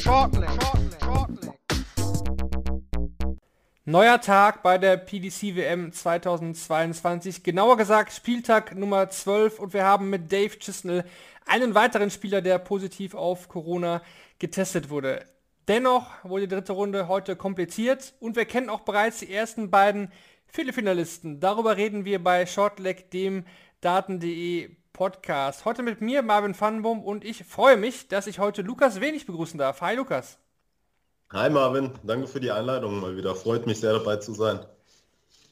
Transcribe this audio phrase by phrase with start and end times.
[0.00, 0.48] Shortleg.
[0.62, 1.02] Shortleg.
[1.02, 1.54] Shortleg.
[3.84, 10.10] Neuer Tag bei der PDC WM 2022, genauer gesagt Spieltag Nummer 12 und wir haben
[10.10, 11.04] mit Dave Chisnell
[11.46, 14.02] einen weiteren Spieler, der positiv auf Corona
[14.38, 15.24] getestet wurde.
[15.66, 20.12] Dennoch wurde die dritte Runde heute kompliziert und wir kennen auch bereits die ersten beiden
[20.46, 21.40] Viertelfinalisten.
[21.40, 23.44] Darüber reden wir bei Shortleg, dem
[23.80, 25.64] Daten.de Podcast.
[25.64, 29.56] Heute mit mir Marvin Vandenboom und ich freue mich, dass ich heute Lukas Wenig begrüßen
[29.56, 29.80] darf.
[29.80, 30.38] Hi Lukas.
[31.32, 33.36] Hi Marvin, danke für die Einladung mal wieder.
[33.36, 34.58] Freut mich sehr dabei zu sein.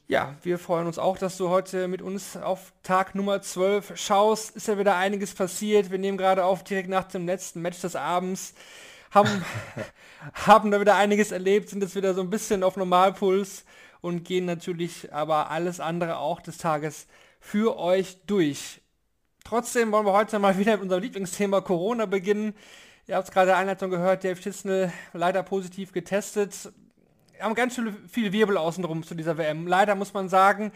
[0.09, 4.53] Ja, wir freuen uns auch, dass du heute mit uns auf Tag Nummer 12 schaust.
[4.57, 5.91] Ist ja wieder einiges passiert.
[5.91, 8.53] Wir nehmen gerade auf direkt nach dem letzten Match des Abends.
[9.11, 9.45] Haben,
[10.33, 13.63] haben da wieder einiges erlebt, sind jetzt wieder so ein bisschen auf Normalpuls
[14.01, 17.07] und gehen natürlich aber alles andere auch des Tages
[17.39, 18.81] für euch durch.
[19.47, 22.53] Trotzdem wollen wir heute mal wieder mit unserem Lieblingsthema Corona beginnen.
[23.07, 26.73] Ihr habt es gerade in der Einleitung gehört, Dave Chisnell leider positiv getestet.
[27.31, 29.65] Wir haben ganz viel, viel Wirbel außenrum zu dieser WM.
[29.65, 30.73] Leider muss man sagen,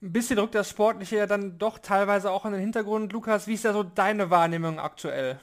[0.00, 3.12] ein bisschen rückt das Sportliche ja dann doch teilweise auch in den Hintergrund.
[3.12, 5.38] Lukas, wie ist da so deine Wahrnehmung aktuell?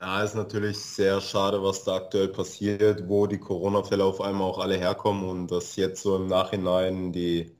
[0.00, 4.60] Ja, ist natürlich sehr schade, was da aktuell passiert, wo die Corona-Fälle auf einmal auch
[4.60, 7.54] alle herkommen und dass jetzt so im Nachhinein die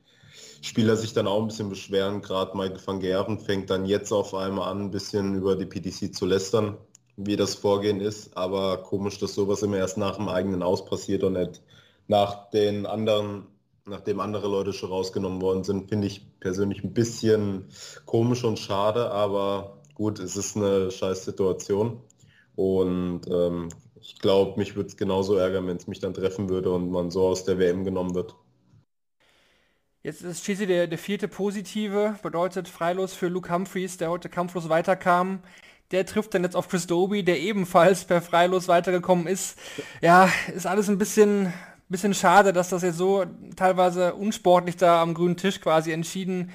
[0.64, 2.22] Spieler sich dann auch ein bisschen beschweren.
[2.22, 6.14] Gerade Michael van Gerven fängt dann jetzt auf einmal an, ein bisschen über die PDC
[6.14, 6.78] zu lästern
[7.16, 11.22] wie das Vorgehen ist, aber komisch, dass sowas immer erst nach dem eigenen Aus passiert
[11.22, 11.62] und nicht
[12.08, 13.46] nach den anderen,
[13.86, 17.66] nachdem andere Leute schon rausgenommen worden sind, finde ich persönlich ein bisschen
[18.04, 22.00] komisch und schade, aber gut, es ist eine scheiß Situation
[22.56, 23.68] und ähm,
[24.00, 27.10] ich glaube, mich würde es genauso ärgern, wenn es mich dann treffen würde und man
[27.10, 28.34] so aus der WM genommen wird.
[30.04, 34.68] Jetzt ist schließlich der, der vierte Positive, bedeutet freilos für Luke Humphreys, der heute kampflos
[34.68, 35.40] weiterkam
[35.90, 39.58] der trifft dann jetzt auf Chris Doby, der ebenfalls per Freilos weitergekommen ist.
[40.00, 41.52] Ja, ist alles ein bisschen,
[41.88, 46.50] bisschen schade, dass das jetzt so teilweise unsportlich da am grünen Tisch quasi entschieden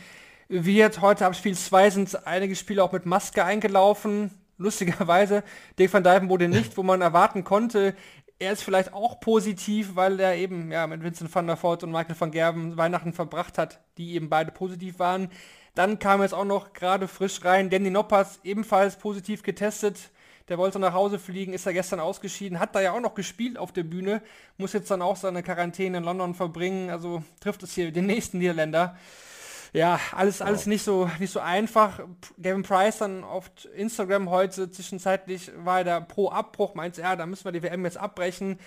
[0.49, 1.01] wird.
[1.01, 4.31] Heute ab Spiel 2 sind einige Spieler auch mit Maske eingelaufen.
[4.57, 5.43] Lustigerweise,
[5.77, 7.95] Dick van Dijven wurde nicht, wo man erwarten konnte.
[8.41, 11.91] Er ist vielleicht auch positiv, weil er eben ja, mit Vincent van der Voort und
[11.91, 15.29] Michael van Gerben Weihnachten verbracht hat, die eben beide positiv waren.
[15.75, 20.11] Dann kam jetzt auch noch gerade frisch rein Danny Noppers, ebenfalls positiv getestet.
[20.47, 23.57] Der wollte nach Hause fliegen, ist er gestern ausgeschieden, hat da ja auch noch gespielt
[23.57, 24.21] auf der Bühne,
[24.57, 28.39] muss jetzt dann auch seine Quarantäne in London verbringen, also trifft es hier den nächsten
[28.39, 28.97] Niederländer.
[29.73, 31.99] Ja, alles, alles nicht so, nicht so einfach.
[32.41, 37.45] Gavin Price dann auf Instagram heute zwischenzeitlich war er pro Abbruch, meint ja, da müssen
[37.45, 38.59] wir die WM jetzt abbrechen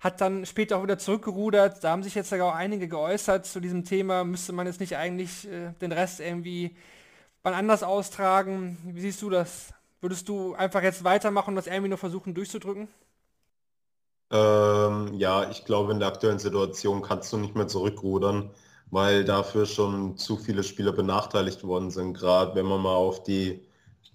[0.00, 1.82] hat dann später auch wieder zurückgerudert.
[1.82, 4.24] Da haben sich jetzt sogar auch einige geäußert zu diesem Thema.
[4.24, 6.76] Müsste man jetzt nicht eigentlich äh, den Rest irgendwie
[7.42, 8.76] wann anders austragen?
[8.84, 9.72] Wie siehst du das?
[10.00, 12.88] Würdest du einfach jetzt weitermachen und das irgendwie nur versuchen durchzudrücken?
[14.30, 18.50] Ähm, ja, ich glaube, in der aktuellen Situation kannst du nicht mehr zurückrudern,
[18.90, 22.14] weil dafür schon zu viele Spieler benachteiligt worden sind.
[22.14, 23.66] Gerade wenn man mal auf die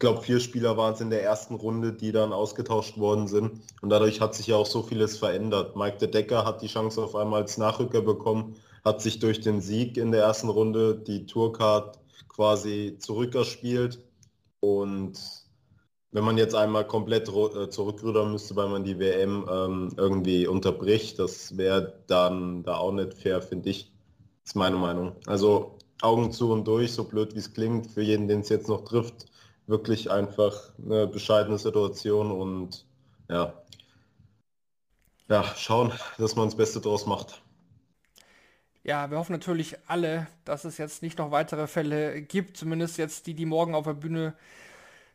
[0.02, 3.62] glaube, vier Spieler waren es in der ersten Runde, die dann ausgetauscht worden sind.
[3.82, 5.78] Und dadurch hat sich ja auch so vieles verändert.
[5.78, 9.62] Mike de Decker hat die Chance auf einmal als Nachrücker bekommen, hat sich durch den
[9.62, 14.04] Sieg in der ersten Runde die Tourcard quasi zurückerspielt.
[14.60, 15.14] Und
[16.12, 21.20] wenn man jetzt einmal komplett äh, zurückrudern müsste, weil man die WM ähm, irgendwie unterbricht,
[21.20, 23.91] das wäre dann da auch nicht fair, finde ich.
[24.52, 25.16] Ist meine Meinung.
[25.28, 28.68] Also Augen zu und durch, so blöd wie es klingt, für jeden, den es jetzt
[28.68, 29.28] noch trifft,
[29.66, 32.86] wirklich einfach eine bescheidene Situation und
[33.30, 33.54] ja,
[35.30, 37.42] ja, schauen, dass man das Beste draus macht.
[38.84, 43.28] Ja, wir hoffen natürlich alle, dass es jetzt nicht noch weitere Fälle gibt, zumindest jetzt
[43.28, 44.34] die, die morgen auf der Bühne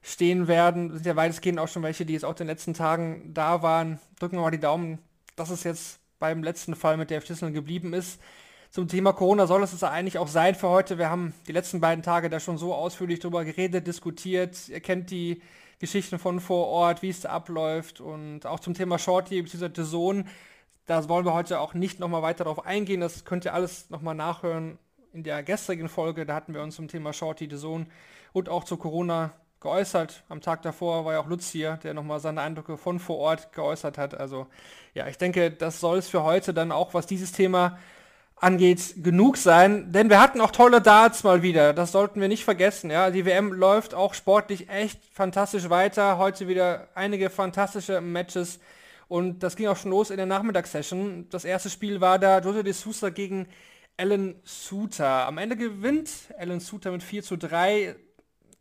[0.01, 0.89] stehen werden.
[0.89, 3.61] Das sind ja weitestgehend auch schon welche, die jetzt auch in den letzten Tagen da
[3.61, 4.01] waren.
[4.19, 4.99] Drücken wir mal die Daumen,
[5.37, 8.19] dass es jetzt beim letzten Fall mit der Schlüssel geblieben ist
[8.77, 10.99] zum Thema Corona soll es es eigentlich auch sein für heute.
[10.99, 14.69] Wir haben die letzten beiden Tage da schon so ausführlich drüber geredet, diskutiert.
[14.69, 15.41] Ihr kennt die
[15.79, 19.83] Geschichten von vor Ort, wie es da abläuft und auch zum Thema Shorty bzw.
[19.83, 20.29] Sohn.
[20.85, 23.01] Da wollen wir heute auch nicht nochmal weiter darauf eingehen.
[23.01, 24.79] Das könnt ihr alles nochmal nachhören
[25.15, 26.27] in der gestrigen Folge.
[26.27, 27.87] Da hatten wir uns zum Thema Shorty, The Zone
[28.35, 30.23] und auch zu Corona geäußert.
[30.29, 33.55] Am Tag davor war ja auch Lutz hier, der nochmal seine Eindrücke von vor Ort
[33.55, 34.13] geäußert hat.
[34.13, 34.49] Also
[34.93, 37.79] ja, ich denke, das soll es für heute dann auch, was dieses Thema
[38.37, 39.93] angeht, genug sein.
[39.93, 41.73] Denn wir hatten auch tolle Darts mal wieder.
[41.73, 42.91] Das sollten wir nicht vergessen.
[42.91, 46.19] Ja, die WM läuft auch sportlich echt fantastisch weiter.
[46.19, 48.61] Heute wieder einige fantastische Matches.
[49.09, 51.29] Und das ging auch schon los in der Nachmittagssession.
[51.31, 53.49] Das erste Spiel war da Jose de Sousa gegen
[53.97, 55.27] Alan Suter.
[55.27, 57.97] Am Ende gewinnt Alan Suter mit 4 zu 3.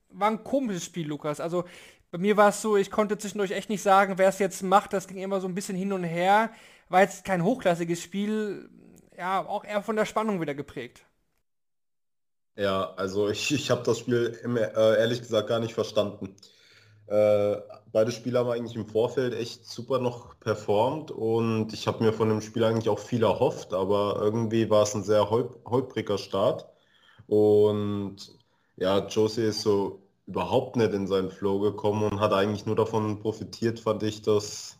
[0.09, 1.39] War ein komisches Spiel, Lukas.
[1.41, 1.65] Also
[2.11, 4.93] bei mir war es so, ich konnte zwischendurch echt nicht sagen, wer es jetzt macht.
[4.93, 6.51] Das ging immer so ein bisschen hin und her.
[6.87, 8.69] War jetzt kein hochklassiges Spiel
[9.17, 11.05] ja, auch eher von der Spannung wieder geprägt.
[12.57, 16.35] Ja, also ich, ich habe das Spiel äh, ehrlich gesagt gar nicht verstanden.
[17.07, 17.57] Äh,
[17.91, 22.29] beide Spieler haben eigentlich im Vorfeld echt super noch performt und ich habe mir von
[22.29, 26.65] dem Spiel eigentlich auch viel erhofft, aber irgendwie war es ein sehr holpriger Start.
[27.27, 28.17] Und
[28.77, 33.19] ja, Josie ist so überhaupt nicht in seinen Flow gekommen und hat eigentlich nur davon
[33.19, 34.77] profitiert, fand ich, dass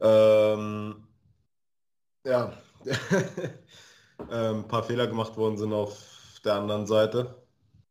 [0.00, 1.06] ähm,
[2.26, 2.52] ja,
[2.86, 5.98] ein ähm, paar Fehler gemacht worden sind auf
[6.44, 7.34] der anderen Seite.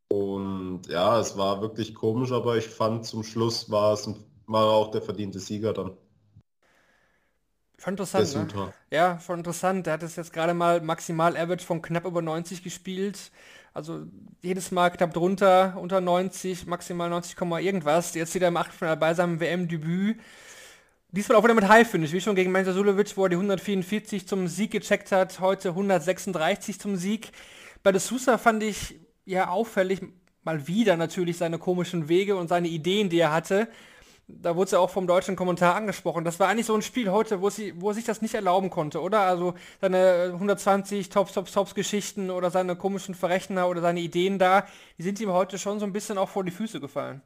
[0.09, 4.65] Und ja, es war wirklich komisch, aber ich fand zum Schluss war es ein, war
[4.65, 5.91] auch der verdiente Sieger dann.
[7.77, 8.73] Schon interessant, ne?
[8.91, 9.87] Ja, schon interessant.
[9.87, 13.31] Der hat es jetzt gerade mal maximal Average von knapp über 90 gespielt.
[13.73, 14.05] Also
[14.41, 18.13] jedes Mal knapp drunter, unter 90, maximal 90, irgendwas.
[18.13, 20.19] Jetzt wieder im Achtelfinale bei seinem WM-Debüt.
[21.13, 24.25] Diesmal auch wieder mit High Finish, wie schon gegen Mensa Sulovic, wo er die 144
[24.25, 27.31] zum Sieg gecheckt hat, heute 136 zum Sieg.
[27.83, 29.99] Bei De Sousa fand ich ja auffällig,
[30.43, 33.67] mal wieder natürlich seine komischen Wege und seine Ideen, die er hatte.
[34.29, 36.23] Da wurde es ja auch vom deutschen Kommentar angesprochen.
[36.23, 38.69] Das war eigentlich so ein Spiel heute, wo, sie, wo er sich das nicht erlauben
[38.69, 39.19] konnte, oder?
[39.19, 44.65] Also seine 120 Tops, Tops, Tops Geschichten oder seine komischen Verrechner oder seine Ideen da,
[44.97, 47.21] die sind ihm heute schon so ein bisschen auch vor die Füße gefallen.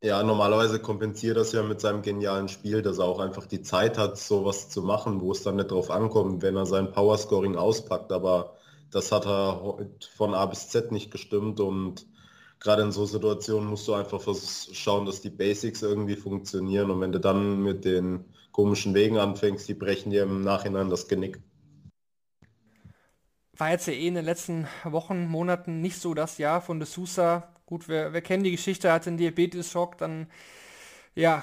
[0.00, 3.98] Ja, normalerweise kompensiert das ja mit seinem genialen Spiel, dass er auch einfach die Zeit
[3.98, 8.12] hat, sowas zu machen, wo es dann nicht drauf ankommt, wenn er sein Powerscoring auspackt.
[8.12, 8.56] Aber
[8.92, 12.06] das hat er von A bis Z nicht gestimmt und
[12.60, 14.22] gerade in so Situationen musst du einfach
[14.72, 19.68] schauen, dass die Basics irgendwie funktionieren und wenn du dann mit den komischen Wegen anfängst,
[19.68, 21.40] die brechen dir im Nachhinein das Genick.
[23.56, 26.86] War jetzt ja eh in den letzten Wochen, Monaten nicht so das Jahr von De
[26.86, 30.26] Sousa gut, wer, wer kennt die Geschichte, hatte einen Diabetes-Schock, dann
[31.14, 31.42] ja,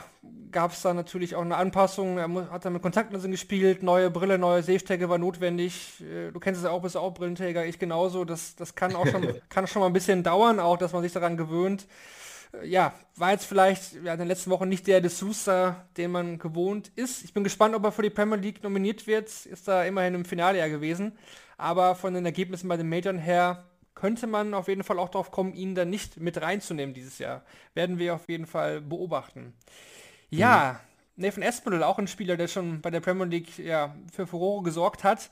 [0.52, 2.18] gab es da natürlich auch eine Anpassung.
[2.18, 6.02] Er hat dann mit Kontaktlinsen gespielt, neue Brille, neue Sehstärke war notwendig.
[6.02, 8.26] Äh, du kennst es ja auch, bist auch Brillenträger, ich genauso.
[8.26, 11.12] Das, das kann auch schon, kann schon mal ein bisschen dauern, auch dass man sich
[11.12, 11.88] daran gewöhnt.
[12.54, 16.12] Äh, ja, war jetzt vielleicht ja, in den letzten Wochen nicht der De Sousa, den
[16.12, 17.24] man gewohnt ist.
[17.26, 19.28] Ich bin gespannt, ob er für die Premier League nominiert wird.
[19.28, 21.18] Ist da immerhin im Finale ja gewesen.
[21.58, 25.32] Aber von den Ergebnissen bei den Majors her könnte man auf jeden Fall auch darauf
[25.32, 27.44] kommen, ihn dann nicht mit reinzunehmen dieses Jahr.
[27.74, 29.54] Werden wir auf jeden Fall beobachten.
[30.30, 30.82] Ja,
[31.18, 31.24] mhm.
[31.24, 35.06] Nathan Espinel, auch ein Spieler, der schon bei der Premier League ja, für Furore gesorgt
[35.06, 35.32] hat.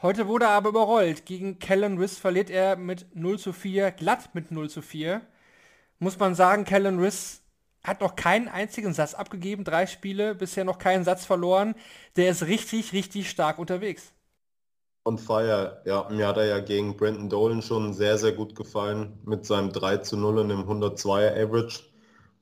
[0.00, 1.26] Heute wurde er aber überrollt.
[1.26, 5.20] Gegen Kellen Riss verliert er mit 0 zu 4, glatt mit 0 zu 4.
[5.98, 7.42] Muss man sagen, Kellen Riss
[7.84, 11.74] hat noch keinen einzigen Satz abgegeben, drei Spiele, bisher noch keinen Satz verloren.
[12.16, 14.12] Der ist richtig, richtig stark unterwegs
[15.08, 15.80] on fire.
[15.86, 19.72] Ja, mir hat er ja gegen Brandon Dolan schon sehr, sehr gut gefallen mit seinem
[19.72, 21.80] 3 zu 0 und dem 102er Average.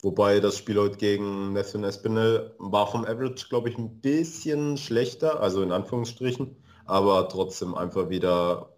[0.02, 5.40] Wobei das Spiel heute gegen Nathan Espinel war vom Average, glaube ich, ein bisschen schlechter,
[5.40, 8.70] also in Anführungsstrichen, aber trotzdem einfach wieder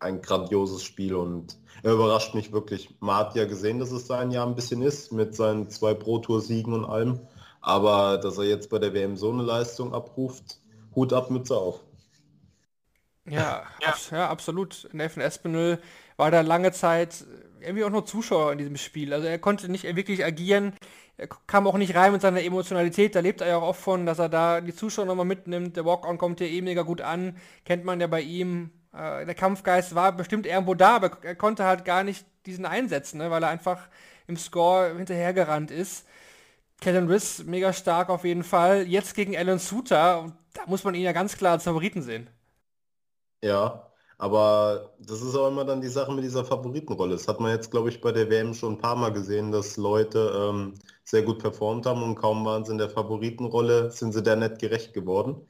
[0.00, 2.96] ein grandioses Spiel und er überrascht mich wirklich.
[3.00, 6.72] Man hat ja gesehen, dass es sein Jahr ein bisschen ist mit seinen zwei Pro-Tour-Siegen
[6.72, 7.20] und allem,
[7.60, 10.60] aber dass er jetzt bei der WM so eine Leistung abruft,
[10.94, 11.83] Hut ab, Mütze auf.
[13.26, 13.88] Ja, ja.
[13.88, 14.88] Abs ja absolut.
[14.92, 15.78] Nathan Espinel
[16.16, 17.24] war da lange Zeit
[17.60, 19.12] irgendwie auch nur Zuschauer in diesem Spiel.
[19.12, 20.74] Also er konnte nicht wirklich agieren.
[21.16, 23.14] Er kam auch nicht rein mit seiner Emotionalität.
[23.14, 25.76] Da lebt er ja auch oft von, dass er da die Zuschauer nochmal mitnimmt.
[25.76, 27.36] Der Walk-On kommt ja eh mega gut an.
[27.64, 28.70] Kennt man ja bei ihm.
[28.92, 33.18] Äh, der Kampfgeist war bestimmt irgendwo da, aber er konnte halt gar nicht diesen einsetzen,
[33.18, 33.88] ne, weil er einfach
[34.26, 36.06] im Score hinterhergerannt ist.
[36.80, 38.86] Kellen Riss mega stark auf jeden Fall.
[38.86, 40.32] Jetzt gegen Alan Suter.
[40.52, 42.28] Da muss man ihn ja ganz klar als Favoriten sehen.
[43.44, 47.12] Ja, aber das ist auch immer dann die Sache mit dieser Favoritenrolle.
[47.12, 49.76] Das hat man jetzt, glaube ich, bei der WM schon ein paar Mal gesehen, dass
[49.76, 50.74] Leute ähm,
[51.04, 54.60] sehr gut performt haben und kaum waren sie in der Favoritenrolle, sind sie der nicht
[54.60, 55.46] gerecht geworden.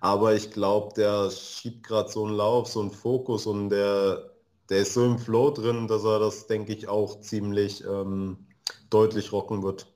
[0.00, 4.30] Aber ich glaube, der schiebt gerade so einen Lauf, so einen Fokus und der,
[4.70, 8.46] der ist so im Flow drin, dass er das, denke ich, auch ziemlich ähm,
[8.90, 9.88] deutlich rocken wird.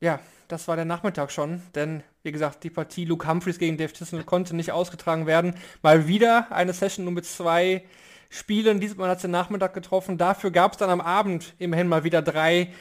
[0.00, 3.92] Ja, das war der Nachmittag schon, denn wie gesagt, die Partie Luke Humphreys gegen Dave
[3.92, 5.54] Tisnell konnte nicht ausgetragen werden.
[5.82, 7.84] Mal wieder eine Session nur mit zwei
[8.28, 8.80] Spielen.
[8.80, 10.18] Diesmal hat es den Nachmittag getroffen.
[10.18, 12.72] Dafür gab es dann am Abend immerhin mal wieder drei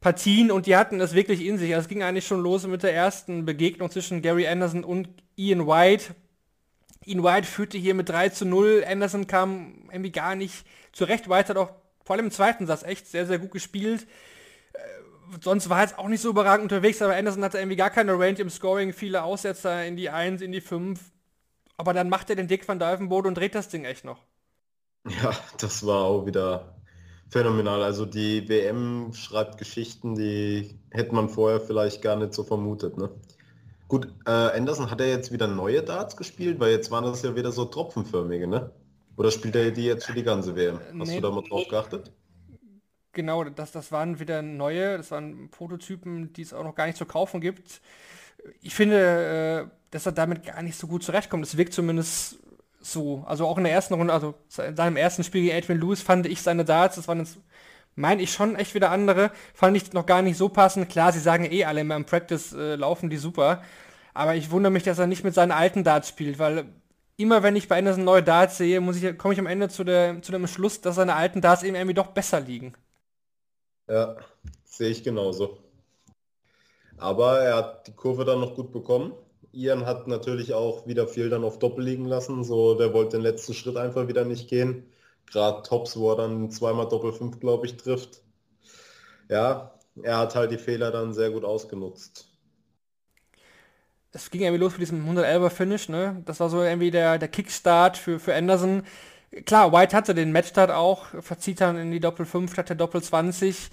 [0.00, 1.74] Partien und die hatten es wirklich in sich.
[1.74, 5.66] Also es ging eigentlich schon los mit der ersten Begegnung zwischen Gary Anderson und Ian
[5.66, 6.14] White.
[7.04, 8.84] Ian White führte hier mit 3 zu 0.
[8.86, 11.28] Anderson kam irgendwie gar nicht zurecht.
[11.28, 11.70] White hat auch
[12.04, 14.06] vor allem im zweiten Satz echt sehr, sehr gut gespielt.
[15.42, 18.18] Sonst war er jetzt auch nicht so überragend unterwegs, aber Anderson hatte irgendwie gar keine
[18.18, 21.00] Range im Scoring, viele Aussetzer in die 1, in die 5.
[21.76, 24.24] Aber dann macht er den Dick van Dijvenbode und dreht das Ding echt noch.
[25.22, 26.74] Ja, das war auch wieder
[27.30, 27.82] phänomenal.
[27.82, 32.98] Also die WM schreibt Geschichten, die hätte man vorher vielleicht gar nicht so vermutet.
[32.98, 33.10] Ne?
[33.88, 37.34] Gut, äh, Anderson hat er jetzt wieder neue Darts gespielt, weil jetzt waren das ja
[37.34, 38.70] wieder so tropfenförmige, ne?
[39.16, 40.78] Oder spielt er die jetzt für die ganze WM?
[40.98, 42.12] Hast nee, du da mal drauf geachtet?
[43.20, 46.96] Genau, das, das waren wieder neue, das waren Prototypen, die es auch noch gar nicht
[46.96, 47.82] zu kaufen gibt.
[48.62, 51.44] Ich finde, äh, dass er damit gar nicht so gut zurechtkommt.
[51.44, 52.38] Es wirkt zumindest
[52.80, 53.22] so.
[53.26, 54.36] Also auch in der ersten Runde, also
[54.66, 57.36] in seinem ersten Spiel gegen Adrian Lewis fand ich seine Darts, das waren jetzt,
[57.94, 60.88] meine ich schon echt wieder andere, fand ich noch gar nicht so passend.
[60.88, 63.62] Klar, sie sagen eh alle immer im Practice äh, laufen die super.
[64.14, 66.64] Aber ich wundere mich, dass er nicht mit seinen alten Darts spielt, weil
[67.18, 69.84] immer wenn ich bei Anderson neue Darts sehe, muss ich, komme ich am Ende zu,
[69.84, 72.74] der, zu dem Schluss, dass seine alten Darts eben irgendwie doch besser liegen.
[73.90, 74.16] Ja,
[74.64, 75.58] sehe ich genauso.
[76.96, 79.14] Aber er hat die Kurve dann noch gut bekommen.
[79.52, 82.44] Ian hat natürlich auch wieder viel dann auf Doppel liegen lassen.
[82.44, 84.84] So, der wollte den letzten Schritt einfach wieder nicht gehen.
[85.26, 88.22] Gerade Tops, wo er dann zweimal Doppel 5, glaube ich, trifft.
[89.28, 92.28] Ja, er hat halt die Fehler dann sehr gut ausgenutzt.
[94.12, 96.22] Es ging irgendwie los für diesen 111er Finish, ne?
[96.26, 98.84] Das war so irgendwie der, der Kickstart für, für Anderson.
[99.44, 103.02] Klar, White hatte den Matchstart auch, verzieht dann in die Doppel 5 statt der Doppel
[103.02, 103.70] 20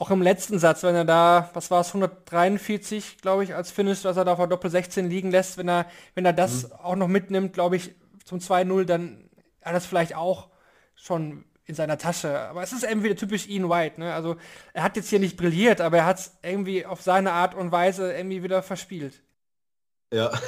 [0.00, 4.00] auch im letzten Satz, wenn er da, was war es, 143, glaube ich, als Finish,
[4.00, 6.72] dass er da auf der Doppel 16 liegen lässt, wenn er, wenn er das mhm.
[6.72, 7.94] auch noch mitnimmt, glaube ich,
[8.24, 9.28] zum 2-0, dann
[9.62, 10.48] hat das vielleicht auch
[10.94, 12.38] schon in seiner Tasche.
[12.38, 14.14] Aber es ist irgendwie wieder typisch Ian White, ne?
[14.14, 14.36] Also
[14.72, 17.70] er hat jetzt hier nicht brilliert, aber er hat es irgendwie auf seine Art und
[17.70, 19.22] Weise irgendwie wieder verspielt.
[20.14, 20.32] Ja.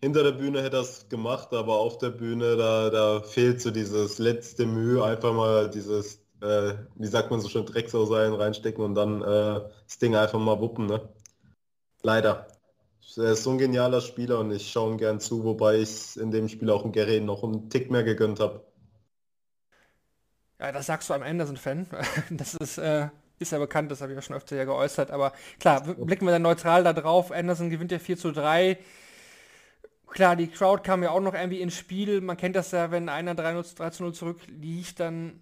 [0.00, 3.70] Hinter der Bühne hätte er es gemacht, aber auf der Bühne, da, da fehlt so
[3.70, 8.94] dieses letzte Mühe, einfach mal dieses äh, wie sagt man so schön, Drecksau-Seilen reinstecken und
[8.94, 11.08] dann äh, das Ding einfach mal wuppen, ne?
[12.02, 12.46] Leider.
[13.16, 16.30] Er ist so ein genialer Spieler und ich schaue ihm gern zu, wobei ich in
[16.30, 18.64] dem Spiel auch einen Gary noch einen Tick mehr gegönnt habe.
[20.60, 21.86] Ja, das sagst du am Ende, so ein fan
[22.30, 25.10] Das ist, äh, ist ja bekannt, das habe ich ja schon öfter ja geäußert.
[25.10, 27.32] Aber klar, blicken wir dann neutral da drauf.
[27.32, 28.78] Anderson gewinnt ja 4 zu 3.
[30.10, 32.20] Klar, die Crowd kam ja auch noch irgendwie ins Spiel.
[32.20, 35.40] Man kennt das ja, wenn einer 3, 3 zu 0 zurückliegt, dann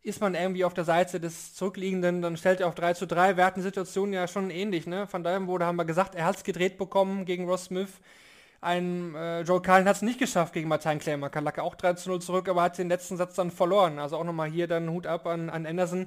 [0.00, 3.36] ist man irgendwie auf der Seite des Zurückliegenden, dann stellt er auf 3 zu 3.
[3.36, 5.06] Wir hatten Situationen ja schon ähnlich, ne?
[5.10, 7.88] Daher wurde, haben wir gesagt, er hat es gedreht bekommen gegen Ross Smith.
[8.60, 11.28] Ein äh, Joe Cullen hat es nicht geschafft gegen Martin Klemmer.
[11.28, 13.98] Kalacke auch 3 zu 0 zurück, aber hat den letzten Satz dann verloren.
[13.98, 16.06] Also auch nochmal hier dann Hut ab an, an Anderson,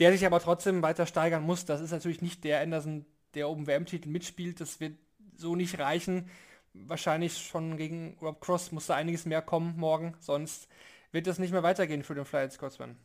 [0.00, 1.64] der sich aber trotzdem weiter steigern muss.
[1.64, 4.60] Das ist natürlich nicht der Anderson, der oben WM-Titel mitspielt.
[4.60, 4.94] Das wird
[5.36, 6.28] so nicht reichen.
[6.74, 10.14] Wahrscheinlich schon gegen Rob Cross muss da einiges mehr kommen morgen.
[10.20, 10.68] Sonst
[11.10, 12.96] wird es nicht mehr weitergehen für den Fly Scotsman.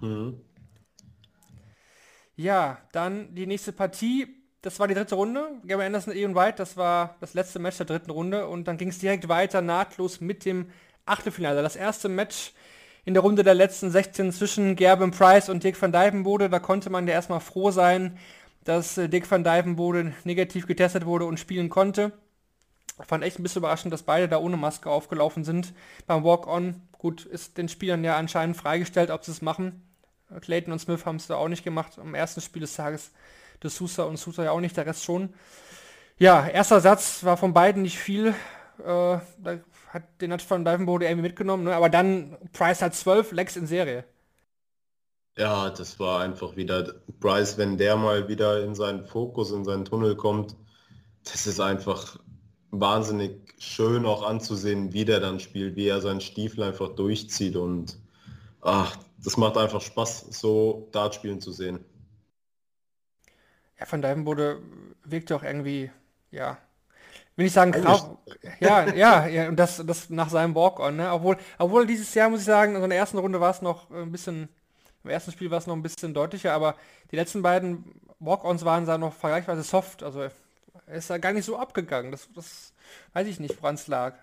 [0.00, 0.40] Mhm.
[2.36, 4.26] Ja, dann die nächste Partie.
[4.62, 5.60] Das war die dritte Runde.
[5.64, 8.46] Gary Anderson, Ian White, das war das letzte Match der dritten Runde.
[8.46, 10.70] Und dann ging es direkt weiter, nahtlos mit dem
[11.04, 11.62] Achtelfinale.
[11.62, 12.52] Das erste Match
[13.04, 16.48] in der Runde der letzten 16 zwischen Gerben Price und Dick van Dijvenbode.
[16.48, 18.18] Da konnte man ja erstmal froh sein,
[18.64, 22.12] dass äh, Dick van Dijvenbode negativ getestet wurde und spielen konnte.
[23.06, 25.72] Fand echt ein bisschen überraschend, dass beide da ohne Maske aufgelaufen sind
[26.06, 26.80] beim Walk-On.
[26.98, 29.82] Gut, ist den Spielern ja anscheinend freigestellt, ob sie es machen.
[30.40, 31.98] Clayton und Smith haben es da auch nicht gemacht.
[31.98, 33.10] Am ersten Spiel des Tages
[33.62, 35.32] De Sousa und Sousa ja auch nicht, der Rest schon.
[36.18, 38.34] Ja, erster Satz war von beiden nicht viel.
[38.78, 41.74] Äh, da hat, den hat von Divenbode irgendwie mitgenommen, ne?
[41.74, 44.04] aber dann Price hat zwölf Legs in Serie.
[45.36, 49.84] Ja, das war einfach wieder Bryce, wenn der mal wieder in seinen Fokus, in seinen
[49.84, 50.56] Tunnel kommt,
[51.24, 52.18] das ist einfach
[52.72, 57.98] wahnsinnig schön auch anzusehen, wie der dann spielt, wie er seinen Stiefel einfach durchzieht und
[58.62, 61.84] ach, das macht einfach Spaß, so Dart spielen zu sehen.
[63.78, 64.60] Ja, von daher wurde
[65.04, 65.90] wirkte auch irgendwie,
[66.30, 66.58] ja,
[67.36, 68.18] will ich sagen, grau,
[68.60, 71.12] ja, ja, ja, und das, das nach seinem Walk-on, ne?
[71.12, 74.12] Obwohl, obwohl dieses Jahr muss ich sagen, in der ersten Runde war es noch ein
[74.12, 74.48] bisschen,
[75.04, 76.76] im ersten Spiel war es noch ein bisschen deutlicher, aber
[77.10, 80.28] die letzten beiden Walk-ons waren da noch vergleichsweise soft, also
[80.86, 82.12] er ist da gar nicht so abgegangen.
[82.12, 82.72] Das, das
[83.12, 84.14] weiß ich nicht, woran es lag.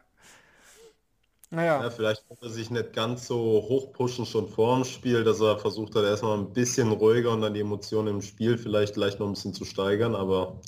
[1.51, 1.81] Naja.
[1.81, 5.57] Ja, vielleicht konnte er sich nicht ganz so hochpushen schon vor dem Spiel, dass er
[5.57, 9.25] versucht hat, erstmal ein bisschen ruhiger und dann die Emotionen im Spiel vielleicht gleich noch
[9.25, 10.61] ein bisschen zu steigern, aber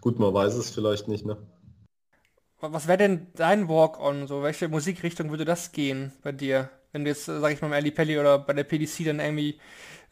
[0.00, 1.36] gut, man weiß es vielleicht nicht, ne?
[2.70, 4.26] was wäre denn dein Walk-on?
[4.28, 6.70] So, welche Musikrichtung würde das gehen bei dir?
[6.92, 9.20] Wenn du jetzt, äh, sag ich mal, im Ali Pelli oder bei der PDC dann
[9.20, 9.58] irgendwie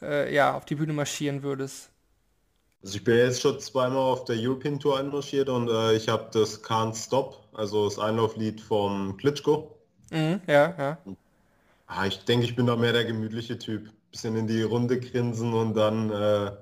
[0.03, 1.90] äh, ja, auf die Bühne marschieren würdest?
[2.83, 6.31] Also ich bin jetzt schon zweimal auf der European Tour einmarschiert und äh, ich habe
[6.33, 9.77] das Can't Stop, also das Einlauflied vom Klitschko.
[10.11, 10.99] Mhm, ja, ja.
[11.87, 13.91] Ah, ich denke, ich bin da mehr der gemütliche Typ.
[14.11, 16.53] Bisschen in die Runde grinsen und dann, äh,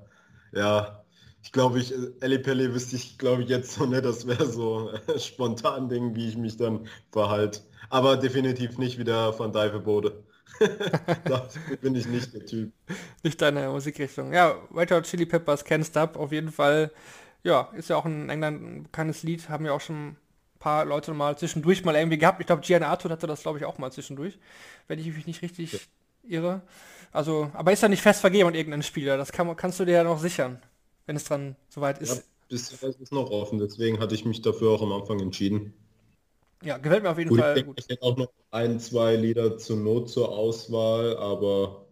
[0.53, 1.03] ja,
[1.43, 4.91] ich glaube, ich, Ellie Pelli wüsste ich, glaube ich, jetzt so nicht, das wäre so
[5.07, 7.61] äh, spontan Ding, wie ich mich dann verhalte.
[7.89, 10.23] Aber definitiv nicht wie der Van Dijvenbode.
[11.25, 11.47] da
[11.81, 12.71] bin ich nicht der Typ.
[13.23, 14.33] Nicht deine Musikrichtung.
[14.33, 16.91] Ja, Red Hot Chili Peppers, Can't Stop, auf jeden Fall.
[17.43, 20.17] Ja, ist ja auch in England ein bekanntes Lied, haben ja auch schon ein
[20.59, 22.41] paar Leute mal zwischendurch mal irgendwie gehabt.
[22.41, 24.37] Ich glaube, Gian Arthur hatte das, glaube ich, auch mal zwischendurch,
[24.87, 25.79] wenn ich mich nicht richtig ja.
[26.23, 26.61] irre.
[27.11, 29.17] Also, aber ist ja nicht fest vergeben an irgendeinen Spieler.
[29.17, 30.61] Das kann, kannst du dir ja noch sichern
[31.09, 32.17] wenn es dann soweit ist.
[32.17, 35.73] Ja, bisher ist es noch offen, deswegen hatte ich mich dafür auch am Anfang entschieden.
[36.63, 37.79] Ja, gefällt mir auf jeden gut, Fall ich denke, gut.
[37.79, 41.87] Ich hätte auch noch ein, zwei Lieder zur Not zur Auswahl, aber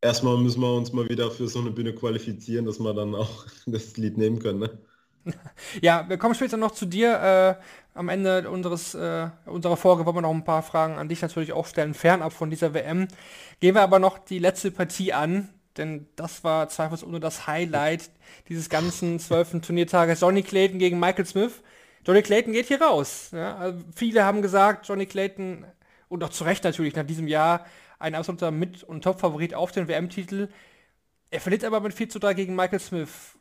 [0.00, 3.46] erstmal müssen wir uns mal wieder für so eine Bühne qualifizieren, dass wir dann auch
[3.66, 4.60] das Lied nehmen können.
[4.60, 4.78] Ne?
[5.80, 7.58] Ja, wir kommen später noch zu dir.
[7.58, 11.22] Äh, am Ende unseres, äh, unserer Folge wollen wir noch ein paar Fragen an dich
[11.22, 13.08] natürlich auch stellen, fernab von dieser WM.
[13.60, 18.10] Gehen wir aber noch die letzte Partie an, denn das war zweifelsohne das Highlight
[18.48, 20.20] dieses ganzen zwölften Turniertages.
[20.20, 21.62] Johnny Clayton gegen Michael Smith.
[22.04, 23.30] Johnny Clayton geht hier raus.
[23.32, 23.56] Ja?
[23.56, 25.64] Also viele haben gesagt, Johnny Clayton,
[26.08, 27.66] und auch zu Recht natürlich nach diesem Jahr,
[27.98, 30.48] ein absoluter Mit- und Top-Favorit auf den WM-Titel.
[31.30, 33.38] Er verliert aber mit 4 zu 3 gegen Michael Smith.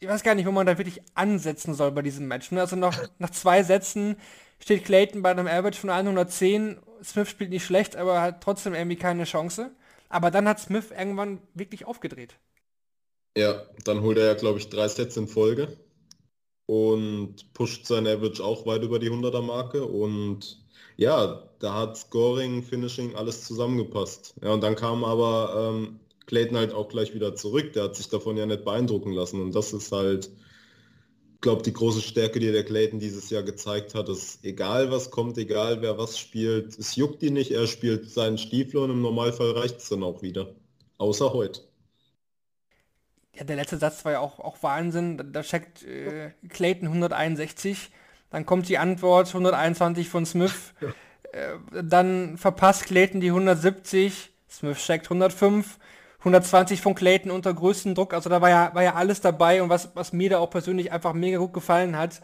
[0.00, 2.50] Ich weiß gar nicht, wo man da wirklich ansetzen soll bei diesem Match.
[2.50, 2.60] Ne?
[2.60, 4.16] Also noch nach zwei Sätzen
[4.58, 6.78] steht Clayton bei einem Average von 110.
[7.02, 9.70] Smith spielt nicht schlecht, aber hat trotzdem irgendwie keine Chance.
[10.08, 12.36] Aber dann hat Smith irgendwann wirklich aufgedreht.
[13.36, 15.76] Ja, dann holt er ja, glaube ich, drei Sets in Folge
[16.66, 20.60] und pusht sein Average auch weit über die 100er Marke und
[20.96, 24.34] ja, da hat Scoring, Finishing, alles zusammengepasst.
[24.42, 27.74] Ja, und dann kam aber ähm, Clayton halt auch gleich wieder zurück.
[27.74, 30.30] Der hat sich davon ja nicht beeindrucken lassen und das ist halt
[31.46, 35.38] glaube, die große Stärke, die der Clayton dieses Jahr gezeigt hat, ist, egal was kommt,
[35.38, 39.52] egal wer was spielt, es juckt ihn nicht, er spielt seinen Stiefel und im Normalfall
[39.52, 40.56] reicht es dann auch wieder.
[40.98, 41.60] Außer heute.
[43.36, 45.18] Ja, der letzte Satz war ja auch, auch Wahnsinn.
[45.18, 47.90] Da, da checkt äh, Clayton 161,
[48.30, 50.72] dann kommt die Antwort 121 von Smith,
[51.32, 55.78] äh, dann verpasst Clayton die 170, Smith checkt 105,
[56.20, 58.14] 120 von Clayton unter größten Druck.
[58.14, 60.90] Also da war ja, war ja alles dabei und was, was mir da auch persönlich
[60.92, 62.22] einfach mega gut gefallen hat,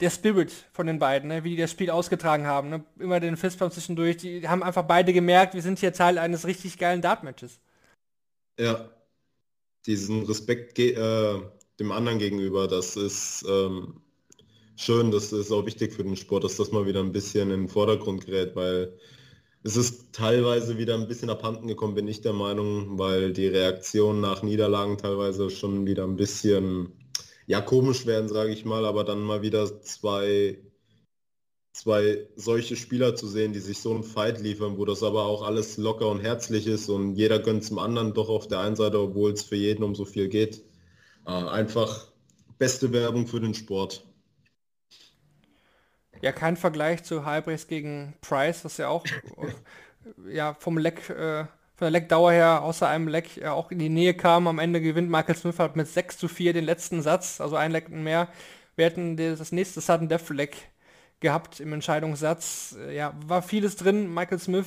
[0.00, 1.44] der Spirit von den beiden, ne?
[1.44, 2.70] wie die das Spiel ausgetragen haben.
[2.70, 2.84] Ne?
[2.98, 4.16] Immer den Fistbump zwischendurch.
[4.16, 7.60] Die haben einfach beide gemerkt, wir sind hier Teil eines richtig geilen Dart-Matches.
[8.58, 8.88] Ja,
[9.86, 11.38] diesen Respekt äh,
[11.78, 14.00] dem anderen gegenüber, das ist ähm,
[14.76, 17.62] schön, das ist auch wichtig für den Sport, dass das mal wieder ein bisschen in
[17.62, 18.96] den Vordergrund gerät, weil
[19.62, 24.20] es ist teilweise wieder ein bisschen abhanden gekommen, bin ich der Meinung, weil die Reaktionen
[24.20, 26.92] nach Niederlagen teilweise schon wieder ein bisschen
[27.46, 30.58] ja komisch werden, sage ich mal, aber dann mal wieder zwei
[31.76, 35.42] zwei solche Spieler zu sehen, die sich so einen Fight liefern, wo das aber auch
[35.42, 38.98] alles locker und herzlich ist und jeder gönnt zum anderen doch auf der einen Seite,
[38.98, 40.62] obwohl es für jeden um so viel geht.
[41.26, 42.06] Äh, einfach
[42.58, 44.06] beste Werbung für den Sport.
[46.22, 49.04] Ja, kein Vergleich zu Halbrechts gegen Price, was ja auch
[50.30, 53.90] ja, vom Leck, äh, von der Leckdauer her außer einem Leck ja auch in die
[53.90, 54.46] Nähe kam.
[54.46, 57.70] Am Ende gewinnt Michael Smith halt mit 6 zu 4 den letzten Satz, also ein
[57.70, 58.28] Leck mehr.
[58.76, 60.70] Wir hätten das nächste Sudden Death Leck
[61.20, 62.76] gehabt im Entscheidungssatz.
[62.90, 64.12] Ja, war vieles drin.
[64.12, 64.66] Michael Smith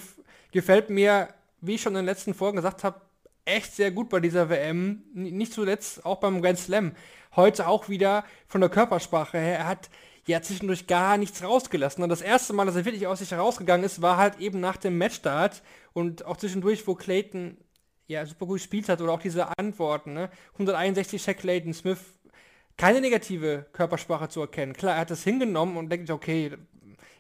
[0.52, 1.30] gefällt mir,
[1.62, 3.02] wie ich schon in den letzten Folgen gesagt habe,
[3.46, 5.04] echt sehr gut bei dieser WM.
[5.14, 6.94] Nicht zuletzt auch beim Grand Slam.
[7.36, 9.60] Heute auch wieder von der Körpersprache her.
[9.60, 9.90] Er hat
[10.28, 12.04] ja zwischendurch gar nichts rausgelassen.
[12.04, 14.78] Und das erste Mal, dass er wirklich aus sich herausgegangen ist, war halt eben nach
[14.78, 17.58] dem Matchstart und auch zwischendurch, wo Clayton
[18.08, 20.30] ja super gut gespielt hat oder auch diese Antworten, ne?
[20.54, 22.00] 161 Check Clayton Smith,
[22.80, 24.72] keine negative Körpersprache zu erkennen.
[24.74, 26.52] Klar, er hat das hingenommen und denkt, okay,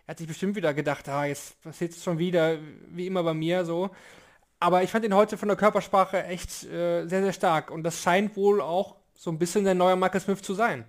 [0.07, 2.57] er hat sich bestimmt wieder gedacht, ah, jetzt passiert es schon wieder,
[2.91, 3.89] wie immer bei mir so.
[4.61, 7.71] Aber ich fand ihn heute von der Körpersprache echt äh, sehr, sehr stark.
[7.71, 10.85] Und das scheint wohl auch so ein bisschen der neue Michael Smith zu sein.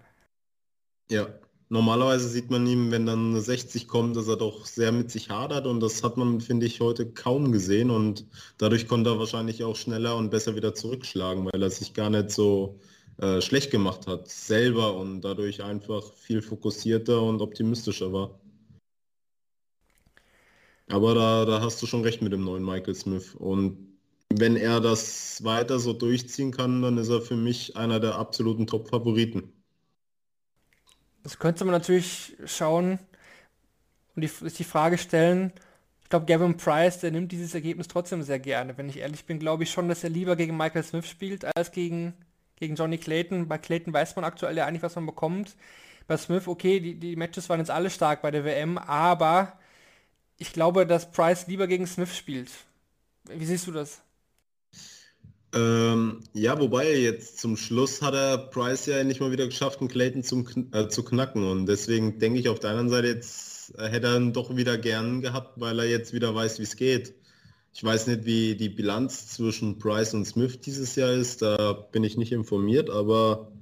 [1.11, 1.27] Ja,
[1.73, 5.31] Normalerweise sieht man ihm, wenn dann eine 60 kommt, dass er doch sehr mit sich
[5.31, 8.27] hadert und das hat man, finde ich, heute kaum gesehen und
[8.59, 12.33] dadurch konnte er wahrscheinlich auch schneller und besser wieder zurückschlagen, weil er sich gar nicht
[12.33, 12.81] so
[13.21, 18.39] äh, schlecht gemacht hat selber und dadurch einfach viel fokussierter und optimistischer war.
[20.89, 23.91] Aber da, da hast du schon recht mit dem neuen Michael Smith und
[24.33, 28.67] wenn er das weiter so durchziehen kann, dann ist er für mich einer der absoluten
[28.67, 29.53] Top-Favoriten.
[31.23, 32.99] Das könnte man natürlich schauen,
[34.15, 35.53] und die, die Frage stellen,
[36.03, 38.77] ich glaube, Gavin Price, der nimmt dieses Ergebnis trotzdem sehr gerne.
[38.77, 41.71] Wenn ich ehrlich bin, glaube ich schon, dass er lieber gegen Michael Smith spielt, als
[41.73, 42.15] gegen,
[42.61, 43.49] gegen Johnny Clayton.
[43.49, 45.57] Bei Clayton weiß man aktuell ja eigentlich, was man bekommt.
[46.07, 49.59] Bei Smith, okay, die, die Matches waren jetzt alle stark bei der WM, aber
[50.39, 52.51] ich glaube, dass Price lieber gegen Smith spielt.
[53.25, 54.03] Wie siehst du das?
[55.53, 59.89] Ähm, ja, wobei jetzt zum Schluss hat er Price ja nicht mal wieder geschafft, einen
[59.89, 61.45] Clayton zum, äh, zu knacken.
[61.49, 65.21] Und deswegen denke ich auf der anderen Seite, jetzt hätte er ihn doch wieder gern
[65.23, 67.15] gehabt, weil er jetzt wieder weiß, wie es geht.
[67.73, 72.05] Ich weiß nicht, wie die Bilanz zwischen Price und Smith dieses Jahr ist, da bin
[72.05, 73.53] ich nicht informiert, aber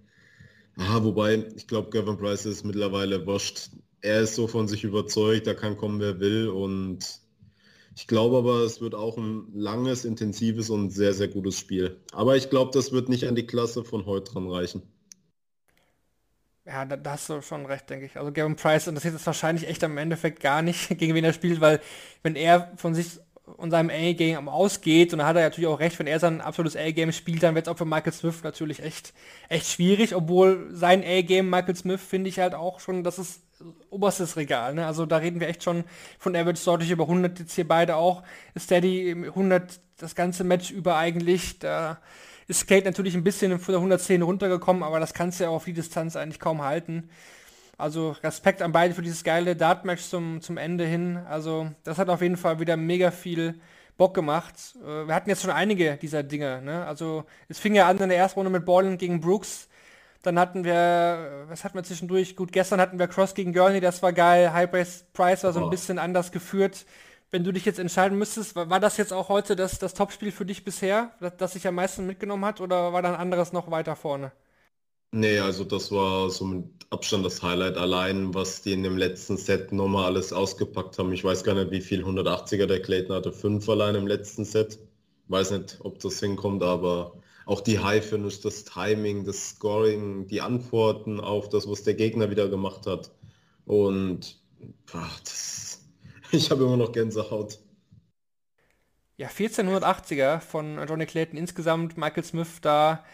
[0.76, 3.70] ah, wobei, ich glaube, Gavin Price ist mittlerweile wurscht.
[4.00, 7.20] Er ist so von sich überzeugt, da kann kommen, wer will und
[7.98, 12.00] ich glaube aber, es wird auch ein langes, intensives und sehr, sehr gutes Spiel.
[12.12, 14.82] Aber ich glaube, das wird nicht an die Klasse von heute dran reichen.
[16.64, 18.16] Ja, da, da, hast du schon recht, denke ich.
[18.16, 21.60] Also Gavin Price interessiert es wahrscheinlich echt am Endeffekt gar nicht, gegen wen er spielt,
[21.60, 21.80] weil
[22.22, 23.18] wenn er von sich
[23.56, 26.76] und seinem A-Game ausgeht, und da hat er natürlich auch recht, wenn er sein absolutes
[26.76, 29.14] A-Game spielt, dann wird es auch für Michael Smith natürlich echt,
[29.48, 33.40] echt schwierig, obwohl sein A-Game Michael Smith finde ich halt auch schon, dass es
[33.90, 34.74] oberstes Regal.
[34.74, 34.86] Ne?
[34.86, 35.84] Also da reden wir echt schon
[36.18, 38.22] von Average deutlich über 100 jetzt hier beide auch.
[38.56, 41.58] Steady 100 das ganze Match über eigentlich.
[41.58, 41.98] Da
[42.46, 45.64] ist Skate natürlich ein bisschen von der 110 runtergekommen, aber das kannst du ja auf
[45.64, 47.10] die Distanz eigentlich kaum halten.
[47.78, 51.16] Also Respekt an beide für dieses geile Dart-Match zum, zum Ende hin.
[51.28, 53.58] Also das hat auf jeden Fall wieder mega viel
[53.96, 54.76] Bock gemacht.
[54.84, 56.60] Äh, wir hatten jetzt schon einige dieser Dinge.
[56.60, 56.84] Ne?
[56.84, 59.68] Also es fing ja an in der ersten Runde mit Borland gegen Brooks
[60.22, 62.34] dann hatten wir, was hatten wir zwischendurch?
[62.34, 64.52] Gut, gestern hatten wir Cross gegen Gurney, das war geil.
[64.52, 64.70] High
[65.12, 66.86] Price war so ein bisschen anders geführt.
[67.30, 70.46] Wenn du dich jetzt entscheiden müsstest, war das jetzt auch heute das, das Topspiel für
[70.46, 73.96] dich bisher, das, das sich am meisten mitgenommen hat, oder war dann anderes noch weiter
[73.96, 74.32] vorne?
[75.10, 79.36] Nee, also das war so mit Abstand das Highlight allein, was die in dem letzten
[79.36, 81.12] Set nochmal alles ausgepackt haben.
[81.12, 83.32] Ich weiß gar nicht, wie viel 180er der Clayton hatte.
[83.32, 84.78] Fünf allein im letzten Set.
[85.28, 90.40] Weiß nicht, ob das hinkommt, aber auch die High Finish, das Timing, das Scoring, die
[90.40, 93.10] Antworten auf das, was der Gegner wieder gemacht hat.
[93.66, 94.38] Und
[94.92, 95.86] ach, das,
[96.32, 97.58] ich habe immer noch Gänsehaut.
[99.18, 103.04] Ja, 1480er von Johnny Clayton insgesamt, Michael Smith da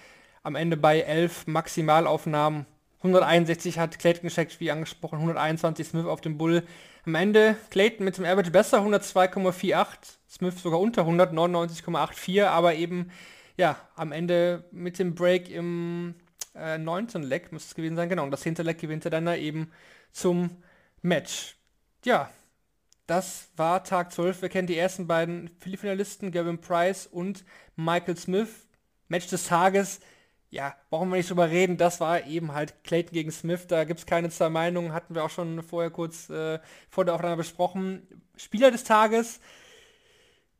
[0.44, 2.66] am Ende bei 11 Maximalaufnahmen.
[2.98, 6.62] 161 hat Clayton gescheckt, wie angesprochen, 121 Smith auf dem Bull.
[7.04, 9.86] Am Ende Clayton mit dem Average besser, 102,48,
[10.30, 13.10] Smith sogar unter 199,84, aber eben
[13.56, 16.14] ja, am Ende mit dem Break im
[16.54, 17.22] äh, 19.
[17.22, 18.24] Leck müsste es gewesen sein, genau.
[18.24, 18.54] Und das 10.
[18.56, 19.70] Leck gewinnt er dann da eben
[20.12, 20.50] zum
[21.02, 21.56] Match.
[22.04, 22.30] Ja,
[23.06, 24.42] das war Tag 12.
[24.42, 27.44] Wir kennen die ersten beiden Finalisten, Gavin Price und
[27.76, 28.48] Michael Smith.
[29.08, 30.00] Match des Tages,
[30.54, 31.76] ja, brauchen wir nicht drüber reden.
[31.76, 33.66] Das war eben halt Clayton gegen Smith.
[33.66, 34.92] Da gibt es keine zwei Meinungen.
[34.92, 38.06] Hatten wir auch schon vorher kurz äh, vor der Aufnahme besprochen.
[38.36, 39.40] Spieler des Tages,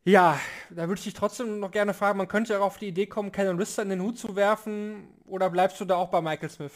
[0.05, 0.39] ja,
[0.71, 3.07] da würde ich dich trotzdem noch gerne fragen, man könnte ja auch auf die Idee
[3.07, 6.51] kommen, Kennen Rister in den Hut zu werfen, oder bleibst du da auch bei Michael
[6.51, 6.73] Smith?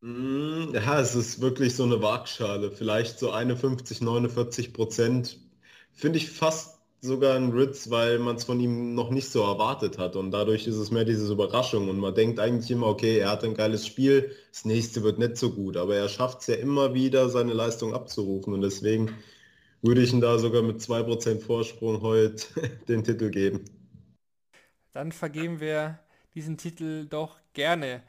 [0.00, 2.70] Mm, ja, es ist wirklich so eine Waagschale.
[2.70, 5.38] Vielleicht so 51, 49 Prozent.
[5.92, 9.98] Finde ich fast sogar ein Ritz, weil man es von ihm noch nicht so erwartet
[9.98, 10.16] hat.
[10.16, 11.88] Und dadurch ist es mehr diese Überraschung.
[11.88, 15.36] Und man denkt eigentlich immer, okay, er hat ein geiles Spiel, das nächste wird nicht
[15.36, 15.76] so gut.
[15.76, 18.52] Aber er schafft es ja immer wieder, seine Leistung abzurufen.
[18.52, 19.14] Und deswegen
[19.82, 22.46] würde ich ihm da sogar mit 2% Vorsprung heute
[22.88, 23.64] den Titel geben.
[24.92, 26.00] Dann vergeben wir
[26.34, 28.02] diesen Titel doch gerne.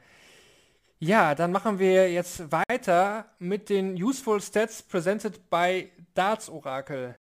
[0.98, 7.16] Ja, dann machen wir jetzt weiter mit den Useful Stats presented by Darts Oracle.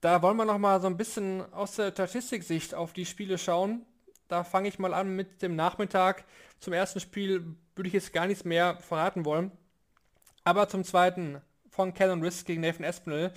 [0.00, 3.84] Da wollen wir noch mal so ein bisschen aus der Statistiksicht auf die Spiele schauen.
[4.28, 6.24] Da fange ich mal an mit dem Nachmittag.
[6.58, 9.52] Zum ersten Spiel würde ich jetzt gar nichts mehr verraten wollen.
[10.42, 13.32] Aber zum zweiten von Callum Risk gegen Nathan Espinel.